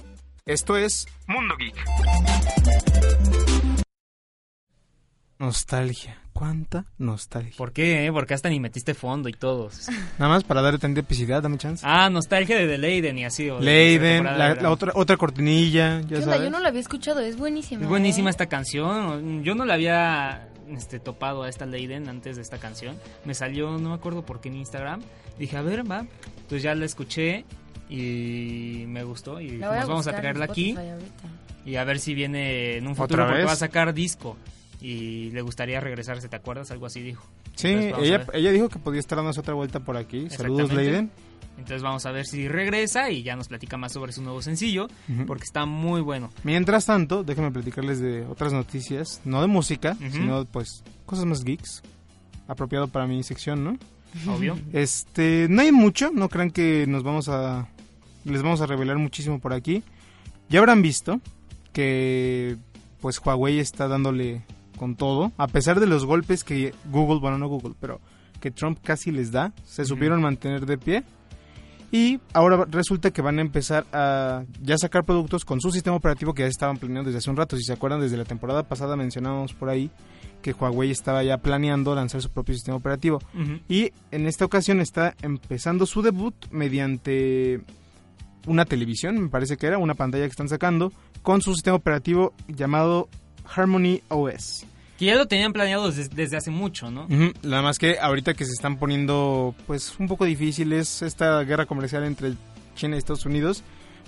Esto 0.47 0.77
es 0.79 1.07
Mundo 1.27 1.55
Geek. 1.59 1.77
Nostalgia. 5.39 6.19
¿Cuánta 6.33 6.87
nostalgia? 6.99 7.53
¿Por 7.59 7.73
qué? 7.73 8.07
eh? 8.07 8.13
Porque 8.13 8.33
hasta 8.33 8.49
ni 8.49 8.59
metiste 8.61 8.95
fondo 8.95 9.29
y 9.29 9.35
todo. 9.35 9.71
Nada 10.19 10.33
más 10.33 10.45
para 10.45 10.63
darle 10.63 10.79
tanta 10.79 11.01
epicidad, 11.01 11.43
dame 11.43 11.59
chance. 11.59 11.85
Ah, 11.87 12.09
nostalgia 12.09 12.57
de 12.57 12.67
The 12.67 12.79
Leiden 12.79 13.19
y 13.19 13.25
así. 13.27 13.51
o 13.51 13.61
Leiden, 13.61 14.25
la, 14.25 14.71
otra, 14.71 14.93
otra 14.95 15.17
cortinilla, 15.19 16.01
ya 16.01 16.07
¿Qué 16.09 16.15
onda? 16.17 16.27
sabes. 16.27 16.43
Yo 16.45 16.51
no 16.51 16.61
la 16.61 16.69
había 16.69 16.81
escuchado, 16.81 17.21
es 17.21 17.37
buenísima. 17.37 17.83
Es 17.83 17.87
¿eh? 17.87 17.89
buenísima 17.91 18.31
esta 18.31 18.47
canción. 18.47 19.43
Yo 19.45 19.55
no 19.55 19.67
la 19.67 19.75
había 19.75 20.49
este, 20.71 21.01
topado 21.01 21.43
a 21.43 21.49
esta 21.49 21.67
Leiden 21.67 22.09
antes 22.09 22.37
de 22.37 22.43
esta 22.43 22.59
canción. 22.59 22.97
Me 23.25 23.35
salió, 23.35 23.79
no 23.79 23.91
me 23.91 23.95
acuerdo 23.95 24.25
por 24.25 24.41
qué 24.41 24.49
en 24.49 24.57
Instagram. 24.57 25.01
Dije, 25.39 25.57
a 25.57 25.63
ver, 25.63 25.91
va. 25.91 26.07
Entonces 26.37 26.63
ya 26.63 26.75
la 26.75 26.85
escuché 26.85 27.45
y 27.89 28.85
me 28.89 29.05
gustó. 29.05 29.41
Y 29.41 29.51
dijimos, 29.51 29.87
vamos 29.87 30.07
a 30.07 30.13
traerla 30.13 30.47
aquí. 30.47 30.77
Y 31.65 31.77
a 31.77 31.85
ver 31.85 31.99
si 31.99 32.15
viene 32.15 32.77
en 32.77 32.87
un 32.87 32.93
¿Otra 32.93 33.05
futuro 33.05 33.27
porque 33.27 33.45
va 33.45 33.53
a 33.53 33.57
sacar 33.57 33.95
disco. 33.95 34.37
Y 34.81 35.31
le 35.31 35.43
gustaría 35.43 35.81
regresarse, 35.81 36.29
¿te 36.29 36.35
acuerdas? 36.35 36.71
Algo 36.73 36.87
así 36.87 37.03
dijo. 37.03 37.25
Sí, 37.55 37.69
Entonces, 37.69 38.09
ella, 38.09 38.27
ella 38.33 38.51
dijo 38.51 38.69
que 38.69 38.79
podía 38.81 38.99
estar 38.99 39.17
dándonos 39.17 39.39
otra 39.39 39.55
vuelta 39.55 39.81
por 39.81 39.97
aquí. 39.97 40.29
Saludos. 40.31 40.73
Leiden. 40.73 41.11
Entonces 41.59 41.83
vamos 41.83 42.07
a 42.07 42.13
ver 42.13 42.27
si 42.27 42.49
regresa 42.49 43.11
y 43.11 43.23
ya 43.23 43.37
nos 43.37 43.49
platica 43.49 43.77
más 43.77 43.93
sobre 43.93 44.13
su 44.13 44.23
nuevo 44.23 44.43
sencillo, 44.43 44.89
porque 45.27 45.45
está 45.45 45.67
muy 45.67 46.01
bueno. 46.01 46.31
Mientras 46.45 46.87
tanto, 46.87 47.23
déjenme 47.23 47.51
platicarles 47.51 48.01
de 48.01 48.27
otras 48.27 48.53
noticias, 48.53 49.21
no 49.25 49.41
de 49.41 49.47
música, 49.47 49.97
sino 50.11 50.45
pues 50.47 50.83
cosas 51.07 51.25
más 51.25 51.45
geeks, 51.45 51.83
apropiado 52.49 52.89
para 52.89 53.07
mi 53.07 53.23
sección, 53.23 53.65
¿no? 53.65 53.79
Obvio. 54.29 54.59
Este, 54.73 55.47
no 55.49 55.63
hay 55.63 55.73
mucho, 55.73 56.11
no 56.13 56.29
crean 56.29 56.51
que 56.51 56.87
nos 56.87 57.03
vamos 57.03 57.29
a 57.29 57.69
les 58.25 58.43
vamos 58.43 58.61
a 58.61 58.67
revelar 58.67 58.99
muchísimo 58.99 59.41
por 59.41 59.53
aquí. 59.53 59.83
Ya 60.49 60.59
habrán 60.59 60.83
visto 60.83 61.21
que 61.73 62.57
pues 63.01 63.21
Huawei 63.25 63.59
está 63.59 63.89
dándole 63.89 64.43
con 64.77 64.97
todo, 64.97 65.33
a 65.39 65.49
pesar 65.49 65.81
de 65.81 65.87
los 65.87 66.05
golpes 66.05 66.45
que 66.45 66.75
Google, 66.91 67.21
bueno 67.21 67.39
no 67.39 67.49
Google, 67.49 67.75
pero 67.81 68.01
que 68.41 68.51
Trump 68.51 68.79
casi 68.83 69.11
les 69.11 69.31
da, 69.31 69.53
se 69.65 69.85
supieron 69.85 70.21
mantener 70.21 70.67
de 70.67 70.79
pie. 70.79 71.05
Y 71.93 72.21
ahora 72.33 72.65
resulta 72.71 73.11
que 73.11 73.21
van 73.21 73.39
a 73.39 73.43
empezar 73.43 73.85
a 73.93 74.45
ya 74.63 74.79
sacar 74.79 75.05
productos 75.05 75.45
con 75.45 75.61
su 75.61 75.71
sistema 75.71 75.95
operativo 75.95 76.33
que 76.33 76.43
ya 76.43 76.49
estaban 76.49 76.79
planeando 76.79 77.09
desde 77.09 77.19
hace 77.19 77.31
un 77.31 77.37
rato. 77.37 77.55
Si 77.57 77.65
se 77.65 77.75
acuerdan, 77.75 78.01
desde 78.01 78.17
la 78.17 78.25
temporada 78.25 78.63
pasada 78.63 78.97
mencionábamos 78.97 79.53
por 79.53 79.69
ahí 79.69 79.91
que 80.41 80.53
Huawei 80.53 80.91
estaba 80.91 81.23
ya 81.23 81.37
planeando 81.37 81.95
lanzar 81.95 82.23
su 82.23 82.31
propio 82.31 82.55
sistema 82.55 82.79
operativo. 82.79 83.21
Y 83.69 83.93
en 84.11 84.27
esta 84.27 84.47
ocasión 84.47 84.81
está 84.81 85.15
empezando 85.21 85.85
su 85.85 86.01
debut 86.01 86.35
mediante 86.51 87.61
una 88.47 88.65
televisión, 88.65 89.21
me 89.21 89.29
parece 89.29 89.59
que 89.59 89.67
era, 89.67 89.79
una 89.79 89.95
pantalla 89.95 90.25
que 90.25 90.31
están 90.31 90.49
sacando, 90.49 90.93
con 91.23 91.43
su 91.43 91.53
sistema 91.53 91.77
operativo 91.77 92.33
llamado 92.49 93.09
Harmony 93.55 94.01
OS. 94.09 94.65
Que 94.99 95.07
ya 95.07 95.17
lo 95.17 95.27
tenían 95.27 95.53
planeado 95.53 95.91
desde, 95.91 96.37
hace 96.37 96.51
mucho, 96.51 96.91
¿no? 96.91 97.05
Ujú, 97.05 97.33
Nada 97.43 97.63
más 97.63 97.79
que 97.79 97.99
ahorita 97.99 98.35
que 98.35 98.45
se 98.45 98.53
están 98.53 98.79
poniendo 98.79 99.55
pues 99.67 99.95
un 99.99 100.07
poco 100.07 100.25
difíciles 100.25 101.03
esta 101.03 101.43
guerra 101.43 101.67
comercial 101.67 102.05
entre 102.05 102.35
China 102.77 102.97
y 102.97 102.99
Estados 102.99 103.27
Unidos, 103.27 103.63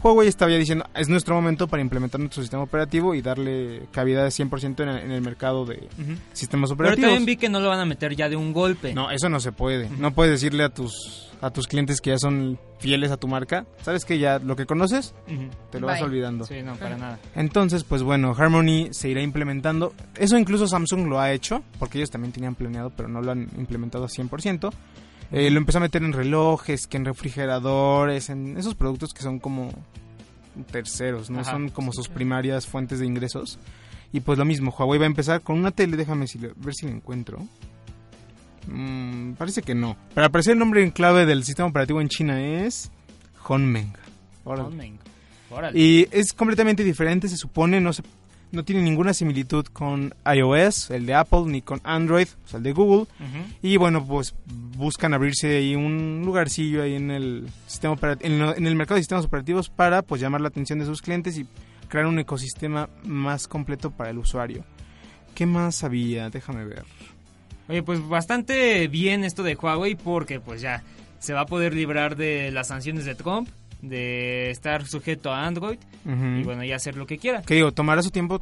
Huawei 0.05 0.29
estaba 0.29 0.51
ya 0.51 0.59
diciendo 0.59 0.85
es 0.95 1.09
nuestro 1.09 1.35
momento 1.35 1.67
para 1.67 1.81
implementar 1.83 2.21
nuestro 2.21 2.43
sistema 2.43 2.63
operativo 2.63 3.15
y 3.15 3.23
darle 3.23 3.87
cabida 3.91 4.23
de 4.23 4.29
100% 4.29 4.83
en 4.83 4.89
el, 4.91 4.99
en 4.99 5.11
el 5.11 5.23
mercado 5.23 5.65
de 5.65 5.89
Ujú. 5.99 6.13
sistemas 6.33 6.71
Pero 6.71 6.75
operativos. 6.75 7.09
también 7.11 7.25
vi 7.27 7.37
que 7.37 7.49
no 7.49 7.59
lo 7.61 7.69
van 7.71 7.81
a 7.81 7.87
meter 7.87 8.15
ya 8.15 8.29
de 8.29 8.37
un 8.37 8.53
golpe. 8.53 8.93
No, 8.95 9.11
eso 9.11 9.29
no 9.31 9.41
se 9.41 9.51
puede. 9.53 9.89
No 9.99 10.13
puedes 10.13 10.33
decirle 10.41 10.65
a 10.65 10.69
tus 10.69 11.31
a 11.41 11.51
tus 11.51 11.67
clientes 11.67 12.01
que 12.01 12.11
ya 12.11 12.19
son 12.19 12.59
fieles 12.79 13.11
a 13.11 13.19
tu 13.19 13.29
marca, 13.29 13.67
sabes 13.83 14.05
que 14.07 14.19
ya 14.19 14.39
lo 14.39 14.57
que 14.57 14.65
conoces 14.67 15.15
Ujú. 15.27 15.49
te 15.71 15.79
lo 15.81 15.87
vas 15.87 15.99
Bye. 16.01 16.09
olvidando. 16.09 16.45
Sí, 16.47 16.63
no, 16.63 16.75
para 16.77 16.97
nada. 16.97 17.19
Entonces, 17.35 17.85
pues 17.85 18.03
bueno, 18.03 18.35
Harmony 18.39 18.89
se 18.93 19.09
irá 19.11 19.21
implementando. 19.21 19.93
Eso 20.17 20.39
incluso 20.39 20.67
Samsung 20.67 21.07
lo 21.07 21.21
ha 21.21 21.33
hecho, 21.33 21.63
porque 21.79 21.99
ellos 21.99 22.11
también 22.11 22.33
tenían 22.33 22.55
planeado, 22.55 22.91
pero 22.97 23.09
no 23.09 23.21
lo 23.21 23.33
han 23.33 23.49
implementado 23.59 24.05
a 24.05 24.09
100%. 24.09 24.71
Eh, 25.33 25.51
lo 25.51 25.59
empezó 25.59 25.79
a 25.79 25.81
meter 25.81 26.03
en 26.03 26.13
relojes, 26.13 26.87
que 26.87 26.97
en 26.97 27.05
refrigeradores, 27.05 28.31
en 28.31 28.57
esos 28.57 28.75
productos 28.75 29.13
que 29.13 29.23
son 29.23 29.39
como 29.41 29.73
terceros, 30.71 31.31
no 31.31 31.41
Ajá. 31.41 31.51
son 31.53 31.69
como 31.71 31.93
sus 31.93 32.09
primarias 32.09 32.67
fuentes 32.67 33.01
de 33.01 33.07
ingresos. 33.07 33.59
Y 34.13 34.21
pues 34.21 34.39
lo 34.39 34.45
mismo, 34.45 34.71
Huawei 34.77 34.99
va 35.01 35.07
a 35.07 35.09
empezar 35.09 35.41
con 35.41 35.59
una 35.59 35.73
tele, 35.73 35.97
déjame 35.97 36.29
si 36.29 36.39
le- 36.39 36.53
ver 36.57 36.75
si 36.75 36.87
la 36.87 36.93
encuentro. 36.93 37.45
Mm, 38.67 39.33
parece 39.33 39.63
que 39.63 39.75
no. 39.75 39.97
Pero 40.15 40.25
al 40.27 40.31
parecer 40.31 40.53
el 40.53 40.59
nombre 40.59 40.83
en 40.83 40.91
clave 40.91 41.27
del 41.27 41.45
sistema 41.45 41.69
operativo 41.69 42.01
en 42.01 42.09
China 42.09 42.41
es 42.41 42.91
Honmeng. 43.47 43.93
Órale. 44.45 44.69
Honmeng. 44.69 44.99
Órale. 45.51 45.79
Y 45.79 46.09
es 46.11 46.33
completamente 46.33 46.83
diferente, 46.85 47.29
se 47.29 47.37
supone, 47.37 47.81
no 47.81 47.93
se, 47.93 48.03
no 48.53 48.65
tiene 48.65 48.83
ninguna 48.83 49.15
similitud 49.15 49.67
con 49.67 50.15
iOS, 50.33 50.91
el 50.91 51.07
de 51.07 51.15
Apple, 51.15 51.45
ni 51.47 51.63
con 51.63 51.81
Android, 51.85 52.29
o 52.45 52.49
sea, 52.49 52.59
el 52.59 52.65
de 52.65 52.73
Google. 52.73 53.07
Y 53.63 53.77
bueno, 53.77 54.05
pues 54.07 54.35
buscan 54.77 55.15
abrirse 55.15 55.57
ahí 55.57 55.75
un 55.75 56.23
lugarcillo 56.25 56.83
ahí 56.83 56.95
en 56.95 57.11
el 57.11 57.49
sistema 57.67 57.97
en, 58.21 58.41
en 58.41 58.67
el 58.67 58.75
mercado 58.77 58.97
de 58.97 59.03
sistemas 59.03 59.25
operativos 59.25 59.69
para 59.69 60.03
pues 60.03 60.21
llamar 60.21 60.41
la 60.41 60.49
atención 60.49 60.79
de 60.79 60.87
sus 60.87 61.03
clientes 61.03 61.37
y 61.39 61.47
crear 61.89 62.07
un 62.07 62.19
ecosistema 62.19 62.89
más 63.05 63.49
completo 63.49 63.91
para 63.91 64.11
el 64.11 64.19
usuario. 64.19 64.65
¿Qué 65.35 65.47
más 65.47 65.83
había? 65.85 66.31
Déjame 66.31 66.65
ver. 66.65 66.85
Oye, 67.69 67.83
pues 67.83 68.07
bastante 68.07 68.87
bien 68.89 69.25
esto 69.25 69.43
de 69.43 69.55
Huawei 69.55 69.95
porque 69.95 70.39
pues 70.39 70.61
ya 70.61 70.83
se 71.19 71.33
va 71.33 71.41
a 71.41 71.47
poder 71.47 71.75
librar 71.75 72.17
de 72.17 72.51
las 72.51 72.69
sanciones 72.69 73.07
de 73.07 73.15
Trump, 73.15 73.49
de 73.89 74.51
estar 74.51 74.87
sujeto 74.87 75.33
a 75.33 75.47
Android 75.47 75.79
y 76.05 76.43
bueno, 76.43 76.65
ya 76.65 76.77
hacer 76.77 76.97
lo 76.97 77.07
que 77.07 77.19
quiera. 77.19 77.43
Que 77.43 77.55
digo, 77.55 77.73
tomará 77.73 78.03
su 78.03 78.11
tiempo, 78.11 78.41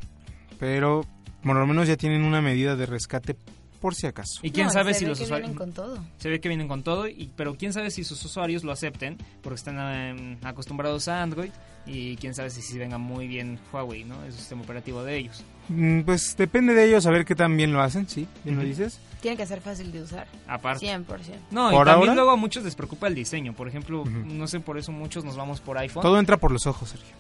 pero 0.59 1.05
por 1.42 1.57
lo 1.57 1.66
menos 1.66 1.88
ya 1.88 1.96
tienen 1.96 2.22
una 2.22 2.40
medida 2.40 2.76
de 2.76 2.87
rescate 2.87 3.37
por 3.81 3.94
si 3.96 4.07
acaso. 4.07 4.38
Y 4.44 4.52
quién 4.52 4.66
No, 4.68 4.72
sabe 4.72 4.92
se 4.94 5.00
si 5.00 5.05
ve 5.07 5.09
los 5.11 5.18
que 5.18 5.24
usuarios... 5.24 5.50
vienen 5.50 5.59
con 5.59 5.72
todo. 5.74 6.05
Se 6.18 6.28
ve 6.28 6.40
que 6.40 6.48
vienen 6.48 6.68
con 6.68 6.83
todo, 6.85 7.09
y, 7.09 7.31
pero 7.37 7.57
quién 7.57 7.72
sabe 7.72 7.90
si 7.90 8.05
sus 8.05 8.24
usuarios 8.24 8.62
lo 8.62 8.70
acepten 8.70 9.18
porque 9.42 9.57
están 9.57 9.76
eh, 9.78 10.38
acostumbrados 10.44 11.09
a 11.09 11.20
Android 11.20 11.50
y 11.85 12.14
quién 12.16 12.33
sabe 12.33 12.50
si, 12.50 12.62
si 12.62 12.78
venga 12.78 12.98
muy 12.98 13.26
bien 13.26 13.59
Huawei, 13.72 14.05
¿no? 14.05 14.14
Es 14.22 14.35
el 14.35 14.40
sistema 14.40 14.62
operativo 14.62 15.02
de 15.02 15.16
ellos. 15.18 15.42
Mm, 15.68 16.01
Pues 16.03 16.37
depende 16.37 16.75
de 16.75 16.85
ellos 16.87 17.07
a 17.07 17.11
ver 17.11 17.25
qué 17.25 17.35
tan 17.35 17.57
bien 17.57 17.72
lo 17.72 17.81
hacen, 17.81 18.09
sí, 18.09 18.27
bien 18.44 18.57
lo 18.57 18.62
dices. 18.64 18.98
Tiene 19.20 19.37
que 19.37 19.46
ser 19.46 19.61
fácil 19.61 19.92
de 19.92 20.03
usar. 20.03 20.27
Aparte. 20.48 20.85
100%. 20.85 21.05
No, 21.53 21.70
y 21.70 21.75
¿Por 21.77 21.87
también 21.87 22.11
ahora? 22.11 22.14
luego 22.16 22.31
a 22.33 22.37
muchos 22.37 22.64
les 22.64 22.75
preocupa 22.75 23.07
el 23.07 23.14
diseño. 23.14 23.53
Por 23.53 23.68
ejemplo, 23.68 24.05
no 24.05 24.48
sé, 24.48 24.59
por 24.59 24.79
eso 24.79 24.90
muchos 24.90 25.25
nos 25.25 25.37
vamos 25.37 25.61
por 25.61 25.79
iPhone. 25.79 26.03
Todo 26.03 26.18
entra 26.18 26.38
por 26.38 26.51
los 26.51 26.66
ojos, 26.66 26.88
Sergio. 26.88 27.14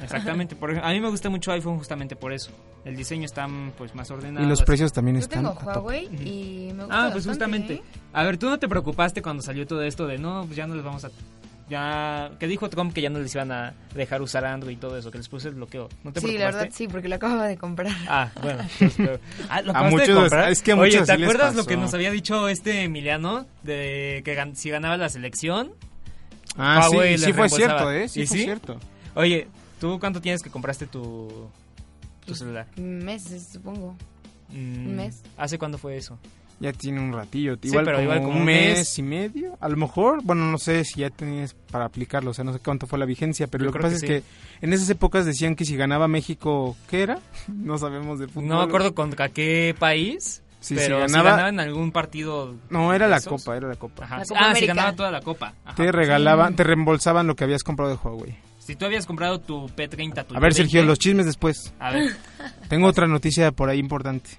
Exactamente. 0.00 0.54
Por 0.54 0.78
a 0.78 0.90
mí 0.90 1.00
me 1.00 1.08
gusta 1.10 1.28
mucho 1.28 1.50
iPhone 1.50 1.76
justamente 1.78 2.14
por 2.14 2.32
eso. 2.32 2.52
El 2.84 2.96
diseño 2.96 3.24
está 3.24 3.48
pues 3.76 3.96
más 3.96 4.08
ordenado. 4.12 4.46
Y 4.46 4.48
los 4.48 4.60
así. 4.60 4.66
precios 4.66 4.92
también 4.92 5.16
Yo 5.16 5.22
están 5.22 5.40
tengo 5.44 5.50
a 5.58 5.74
tope. 5.74 5.78
Huawei 5.80 6.04
y 6.24 6.72
me 6.72 6.84
gusta 6.84 7.06
Ah, 7.06 7.10
pues 7.10 7.26
bastante, 7.26 7.28
justamente. 7.56 7.74
¿eh? 7.74 7.82
A 8.12 8.22
ver, 8.22 8.38
¿tú 8.38 8.48
no 8.48 8.58
te 8.60 8.68
preocupaste 8.68 9.20
cuando 9.20 9.42
salió 9.42 9.66
todo 9.66 9.82
esto 9.82 10.06
de 10.06 10.18
no, 10.18 10.44
pues 10.44 10.54
ya 10.56 10.68
no 10.68 10.76
les 10.76 10.84
vamos 10.84 11.04
a... 11.04 11.10
Ya, 11.70 12.32
que 12.40 12.48
dijo 12.48 12.68
Trump 12.68 12.92
que 12.92 13.00
ya 13.00 13.10
no 13.10 13.20
les 13.20 13.32
iban 13.34 13.52
a 13.52 13.72
dejar 13.94 14.20
usar 14.22 14.44
Android 14.44 14.74
y 14.74 14.76
todo 14.76 14.98
eso, 14.98 15.10
que 15.12 15.18
les 15.18 15.28
puse 15.28 15.48
el 15.48 15.54
bloqueo. 15.54 15.88
¿No 16.02 16.12
te 16.12 16.20
Sí, 16.20 16.36
la 16.36 16.46
verdad 16.46 16.68
sí, 16.72 16.88
porque 16.88 17.08
lo 17.08 17.14
acabo 17.14 17.40
de 17.42 17.56
comprar. 17.56 17.94
Ah, 18.08 18.30
bueno. 18.42 18.64
pero- 18.96 19.20
ah, 19.48 19.62
¿lo 19.62 19.76
A 19.76 19.84
de 19.84 19.90
muchos- 19.90 20.08
comprar? 20.18 20.50
es 20.50 20.62
que 20.62 20.72
a 20.72 20.76
Oye, 20.76 20.90
muchos 20.92 21.06
¿te 21.06 21.14
sí 21.14 21.18
les 21.20 21.28
acuerdas 21.30 21.54
lo 21.54 21.64
que 21.64 21.76
nos 21.76 21.94
había 21.94 22.10
dicho 22.10 22.48
este 22.48 22.82
Emiliano? 22.82 23.46
De 23.62 24.20
que 24.24 24.36
gan- 24.36 24.54
si 24.56 24.68
ganaba 24.70 24.96
la 24.96 25.08
selección... 25.08 25.72
Ah, 26.56 26.82
sí, 26.90 26.96
Huawei 26.96 27.12
les 27.12 27.22
sí 27.22 27.32
fue 27.32 27.48
cierto, 27.48 27.92
¿eh? 27.92 28.08
Sí 28.08 28.22
¿Y 28.22 28.26
fue 28.26 28.38
cierto. 28.38 28.80
Oye, 29.14 29.46
¿tú 29.80 30.00
cuánto 30.00 30.20
tienes 30.20 30.42
que 30.42 30.50
compraste 30.50 30.88
tu, 30.88 31.48
tu 32.26 32.34
celular? 32.34 32.66
Meses, 32.76 33.48
supongo. 33.52 33.96
Mm, 34.48 34.86
Un 34.88 34.96
mes. 34.96 35.22
¿Hace 35.36 35.56
cuándo 35.58 35.78
fue 35.78 35.96
eso? 35.96 36.18
Ya 36.60 36.72
tiene 36.74 37.00
un 37.00 37.12
ratillo, 37.14 37.56
igual, 37.62 37.86
pero 37.86 37.96
como 37.96 38.02
igual 38.04 38.22
como 38.22 38.38
un 38.38 38.44
mes, 38.44 38.78
mes. 38.78 38.98
y 38.98 39.02
medio, 39.02 39.56
a 39.60 39.68
lo 39.70 39.78
mejor, 39.78 40.22
bueno, 40.22 40.44
no 40.44 40.58
sé 40.58 40.84
si 40.84 41.00
ya 41.00 41.08
tenías 41.08 41.54
para 41.70 41.86
aplicarlo, 41.86 42.32
o 42.32 42.34
sea, 42.34 42.44
no 42.44 42.52
sé 42.52 42.58
cuánto 42.58 42.86
fue 42.86 42.98
la 42.98 43.06
vigencia, 43.06 43.46
pero 43.46 43.64
Yo 43.64 43.70
lo 43.70 43.72
que 43.72 43.78
pasa 43.78 43.98
que 43.98 44.16
es 44.18 44.22
que 44.22 44.28
en 44.60 44.72
esas 44.74 44.90
épocas 44.90 45.24
decían 45.24 45.56
que 45.56 45.64
si 45.64 45.74
ganaba 45.76 46.06
México, 46.06 46.76
¿qué 46.90 47.02
era? 47.02 47.18
No 47.48 47.78
sabemos 47.78 48.18
de 48.18 48.28
fútbol. 48.28 48.48
No 48.48 48.58
me 48.58 48.64
acuerdo 48.64 48.94
contra 48.94 49.30
qué 49.30 49.74
país, 49.78 50.42
Sí, 50.60 50.74
pero 50.74 51.00
si 51.00 51.08
si 51.08 51.12
ganaba- 51.14 51.30
ganaba, 51.30 51.48
en 51.48 51.60
algún 51.60 51.90
partido... 51.92 52.54
No, 52.68 52.92
era 52.92 53.08
la 53.08 53.16
esos. 53.16 53.42
copa, 53.42 53.56
era 53.56 53.66
la 53.66 53.76
copa. 53.76 54.04
Ajá. 54.04 54.18
La 54.18 54.24
sí. 54.26 54.28
Copa 54.28 54.40
ah, 54.40 54.44
si 54.44 54.50
América. 54.50 54.74
ganaba 54.74 54.96
toda 54.96 55.10
la 55.10 55.20
copa. 55.22 55.54
Ajá. 55.64 55.74
Te 55.76 55.90
regalaban, 55.90 56.54
te 56.56 56.64
reembolsaban 56.64 57.26
lo 57.26 57.34
que 57.34 57.44
habías 57.44 57.62
comprado 57.62 57.90
de 57.90 57.96
Huawei. 57.96 58.36
Si 58.58 58.76
tú 58.76 58.84
habías 58.84 59.06
comprado 59.06 59.40
tu 59.40 59.66
P30, 59.68 60.26
tu 60.26 60.36
A 60.36 60.40
ver, 60.40 60.52
P20, 60.52 60.56
Sergio, 60.56 60.82
los 60.84 60.98
chismes 60.98 61.24
después. 61.24 61.72
A 61.80 61.90
ver. 61.92 62.14
Tengo 62.68 62.86
otra 62.88 63.06
noticia 63.06 63.50
por 63.52 63.70
ahí 63.70 63.78
importante. 63.78 64.30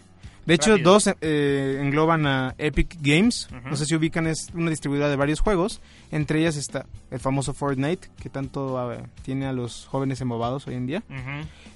De 0.45 0.55
hecho, 0.55 0.71
Rápido. 0.71 0.93
dos 0.93 1.09
eh, 1.21 1.77
engloban 1.81 2.25
a 2.25 2.55
Epic 2.57 2.97
Games. 2.99 3.47
No 3.69 3.75
sé 3.75 3.85
si 3.85 3.95
ubican, 3.95 4.25
es 4.27 4.47
una 4.55 4.69
distribuidora 4.71 5.09
de 5.09 5.15
varios 5.15 5.39
juegos. 5.39 5.81
Entre 6.11 6.39
ellas 6.39 6.55
está 6.57 6.85
el 7.11 7.19
famoso 7.19 7.53
Fortnite, 7.53 8.09
que 8.21 8.29
tanto 8.29 8.79
ah, 8.79 8.97
tiene 9.23 9.45
a 9.45 9.53
los 9.53 9.85
jóvenes 9.85 10.19
embobados 10.21 10.65
hoy 10.67 10.75
en 10.75 10.87
día. 10.87 11.03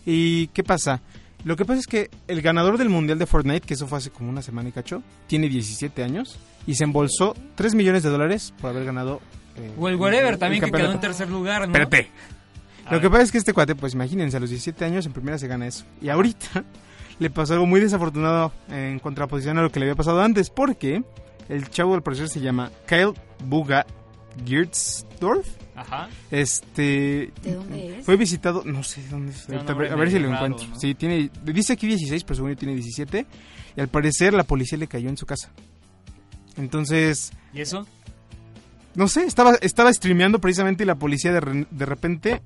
¿Y 0.05 0.47
qué 0.47 0.63
pasa? 0.63 1.01
Lo 1.43 1.55
que 1.55 1.63
pasa 1.65 1.79
es 1.79 1.85
que 1.87 2.09
el 2.27 2.41
ganador 2.41 2.77
del 2.79 2.89
mundial 2.89 3.19
de 3.19 3.27
Fortnite, 3.27 3.67
que 3.67 3.75
eso 3.75 3.85
fue 3.87 3.99
hace 3.99 4.09
como 4.09 4.29
una 4.31 4.41
semana 4.41 4.69
y 4.69 4.71
cacho, 4.71 5.03
tiene 5.27 5.47
17 5.47 6.03
años 6.03 6.39
y 6.65 6.73
se 6.73 6.83
embolsó 6.85 7.35
3 7.53 7.75
millones 7.75 8.01
de 8.01 8.09
dólares 8.09 8.51
por 8.59 8.71
haber 8.71 8.83
ganado. 8.85 9.21
eh, 9.57 9.71
O 9.77 9.87
el 9.87 9.95
Wherever 9.95 10.33
el 10.33 10.39
también, 10.39 10.63
que 10.63 10.71
quedó 10.71 10.91
en 10.91 10.99
tercer 10.99 11.29
lugar, 11.29 11.61
¿no? 11.61 11.65
Espérate. 11.67 12.09
A 12.85 12.89
Lo 12.89 12.91
ver. 12.93 13.01
que 13.01 13.09
pasa 13.11 13.23
es 13.23 13.31
que 13.31 13.37
este 13.37 13.53
cuate, 13.53 13.75
pues 13.75 13.93
imagínense, 13.93 14.37
a 14.37 14.39
los 14.39 14.49
17 14.49 14.83
años 14.85 15.05
en 15.05 15.13
primera 15.13 15.37
se 15.37 15.47
gana 15.47 15.67
eso. 15.67 15.85
Y 16.01 16.09
ahorita 16.09 16.63
le 17.19 17.29
pasó 17.29 17.53
algo 17.53 17.65
muy 17.65 17.79
desafortunado 17.79 18.51
en 18.69 18.99
contraposición 18.99 19.57
a 19.57 19.61
lo 19.61 19.71
que 19.71 19.79
le 19.79 19.85
había 19.85 19.95
pasado 19.95 20.21
antes, 20.21 20.49
porque 20.49 21.03
el 21.49 21.69
chavo 21.69 21.93
del 21.93 22.01
profesor 22.01 22.27
se 22.29 22.41
llama 22.41 22.71
Kyle 22.87 23.13
Buga 23.45 23.85
Girtsdorf. 24.45 25.47
Ajá. 25.75 26.07
Este. 26.31 27.31
¿De 27.43 27.53
dónde 27.53 27.99
es? 27.99 28.05
Fue 28.05 28.15
visitado, 28.15 28.63
no 28.65 28.83
sé 28.83 29.01
dónde 29.09 29.31
es. 29.31 29.49
A 29.49 29.95
ver 29.95 30.09
si 30.11 30.19
lo 30.19 30.33
encuentro. 30.33 30.67
¿no? 30.67 30.79
Sí, 30.79 30.95
tiene. 30.95 31.29
Dice 31.43 31.73
aquí 31.73 31.87
16, 31.87 32.23
pero 32.23 32.35
según 32.35 32.51
yo 32.51 32.57
tiene 32.57 32.73
17. 32.75 33.25
Y 33.75 33.81
al 33.81 33.87
parecer 33.89 34.33
la 34.33 34.43
policía 34.43 34.77
le 34.77 34.87
cayó 34.87 35.09
en 35.09 35.17
su 35.17 35.25
casa. 35.25 35.51
Entonces. 36.57 37.31
¿Y 37.53 37.61
eso? 37.61 37.85
No 38.95 39.09
sé, 39.09 39.23
estaba, 39.25 39.55
estaba 39.61 39.91
streameando 39.91 40.39
precisamente 40.39 40.83
y 40.83 40.87
la 40.87 40.95
policía 40.95 41.33
de, 41.33 41.41
re- 41.41 41.67
de 41.69 41.85
repente 41.85 42.41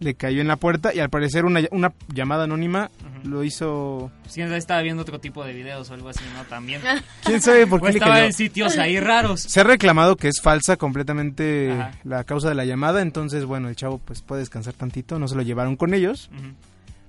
le 0.00 0.14
cayó 0.14 0.40
en 0.40 0.48
la 0.48 0.56
puerta 0.56 0.94
y 0.94 1.00
al 1.00 1.10
parecer 1.10 1.44
una, 1.44 1.60
una 1.70 1.92
llamada 2.12 2.44
anónima 2.44 2.90
lo 3.24 3.42
hizo... 3.44 4.10
Si 4.28 4.40
estaba 4.40 4.82
viendo 4.82 5.02
otro 5.02 5.18
tipo 5.18 5.44
de 5.44 5.52
videos 5.52 5.90
o 5.90 5.94
algo 5.94 6.08
así, 6.08 6.22
¿no? 6.36 6.44
También. 6.44 6.80
¿Quién 7.24 7.40
sabe 7.40 7.66
por 7.66 7.80
O 7.80 7.84
qué 7.84 7.92
le 7.92 7.98
estaba 7.98 8.14
cayó? 8.14 8.26
en 8.26 8.32
sitios 8.32 8.76
ahí 8.78 9.00
raros. 9.00 9.40
Se 9.42 9.60
ha 9.60 9.64
reclamado 9.64 10.16
que 10.16 10.28
es 10.28 10.40
falsa 10.42 10.76
completamente 10.76 11.72
Ajá. 11.72 11.90
la 12.04 12.24
causa 12.24 12.48
de 12.48 12.54
la 12.54 12.64
llamada, 12.64 13.02
entonces 13.02 13.44
bueno, 13.44 13.68
el 13.68 13.76
chavo 13.76 13.98
pues 13.98 14.22
puede 14.22 14.40
descansar 14.40 14.74
tantito, 14.74 15.18
no 15.18 15.28
se 15.28 15.34
lo 15.36 15.42
llevaron 15.42 15.76
con 15.76 15.94
ellos, 15.94 16.30
Ujú. 16.36 16.48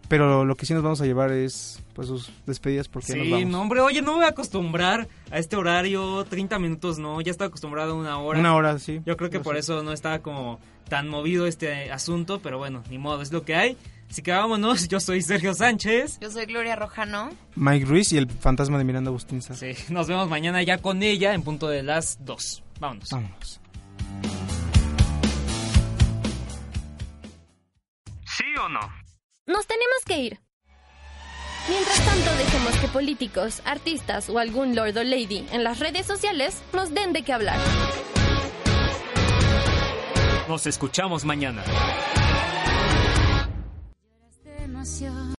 Pero 0.08 0.46
lo 0.46 0.56
que 0.56 0.65
sí 0.65 0.74
nos 0.74 0.84
vamos 0.84 1.02
a 1.02 1.06
llevar 1.06 1.32
es 1.32 1.82
pues 1.93 2.08
sus 2.08 2.32
despedidas 2.46 2.88
porque 2.88 3.08
ya 3.13 3.15
nos 3.17 3.26
Sí, 3.26 3.32
vamos. 3.32 3.50
no, 3.50 3.62
hombre, 3.62 3.82
oye, 3.82 4.02
no 4.02 4.12
me 4.12 4.17
voy 4.17 4.26
a 4.26 4.30
acostumbrar 4.30 5.08
a 5.32 5.39
este 5.39 5.56
horario, 5.56 6.24
30 6.26 6.60
minutos, 6.60 6.98
no, 7.00 7.20
ya 7.22 7.32
estaba 7.32 7.48
acostumbrado 7.50 7.91
a 7.93 7.96
una 7.96 8.17
hora. 8.20 8.39
Una 8.39 8.56
hora, 8.56 8.80
sí. 8.80 9.02
Yo 9.06 9.17
creo 9.17 9.30
que 9.30 9.39
por 9.39 9.56
sé. 9.56 9.60
eso 9.62 9.84
no 9.84 9.91
estaba 9.93 10.20
como 10.20 10.60
tan 10.89 11.10
movido 11.10 11.48
este 11.48 11.91
asunto, 11.91 12.39
pero 12.41 12.58
bueno, 12.58 12.84
ni 12.89 12.98
modo, 12.98 13.22
es 13.22 13.32
lo 13.32 13.43
que 13.43 13.56
hay. 13.56 13.78
Así 14.10 14.22
que 14.22 14.32
vámonos, 14.32 14.88
yo 14.88 15.02
soy 15.02 15.22
Sergio 15.22 15.54
Sánchez. 15.54 16.20
Yo 16.22 16.32
soy 16.32 16.46
Gloria 16.46 16.78
Rojano. 16.78 17.30
Mike 17.56 17.86
Ruiz 17.86 18.13
y 18.13 18.17
el 18.17 18.30
fantasma 18.30 18.78
de 18.78 18.86
Miranda 18.86 19.12
Bustinza. 19.12 19.54
Sí, 19.54 19.74
nos 19.89 20.08
vemos 20.08 20.30
mañana 20.30 20.63
ya 20.63 20.78
con 20.78 21.04
ella 21.04 21.34
en 21.34 21.41
punto 21.43 21.67
de 21.67 21.84
las 21.84 22.17
2. 22.24 22.63
Vámonos. 22.80 23.10
Vámonos. 23.12 23.60
¿Sí 28.26 28.46
o 28.63 28.70
no? 28.70 28.80
Nos 29.47 29.65
tenemos 29.65 30.03
que 30.05 30.19
ir. 30.19 30.39
Mientras 31.69 32.05
tanto, 32.05 32.36
dejemos 32.36 32.75
que 32.77 32.88
políticos, 32.89 33.62
artistas 33.63 34.29
o 34.29 34.39
algún 34.39 34.75
lord 34.75 34.97
o 34.97 35.03
lady 35.03 35.47
en 35.51 35.63
las 35.63 35.79
redes 35.79 36.05
sociales 36.05 36.62
nos 36.73 36.93
den 36.93 37.13
de 37.13 37.23
qué 37.23 37.31
hablar. 37.31 37.57
Nos 40.49 40.67
escuchamos 40.67 41.23
mañana. 41.23 41.63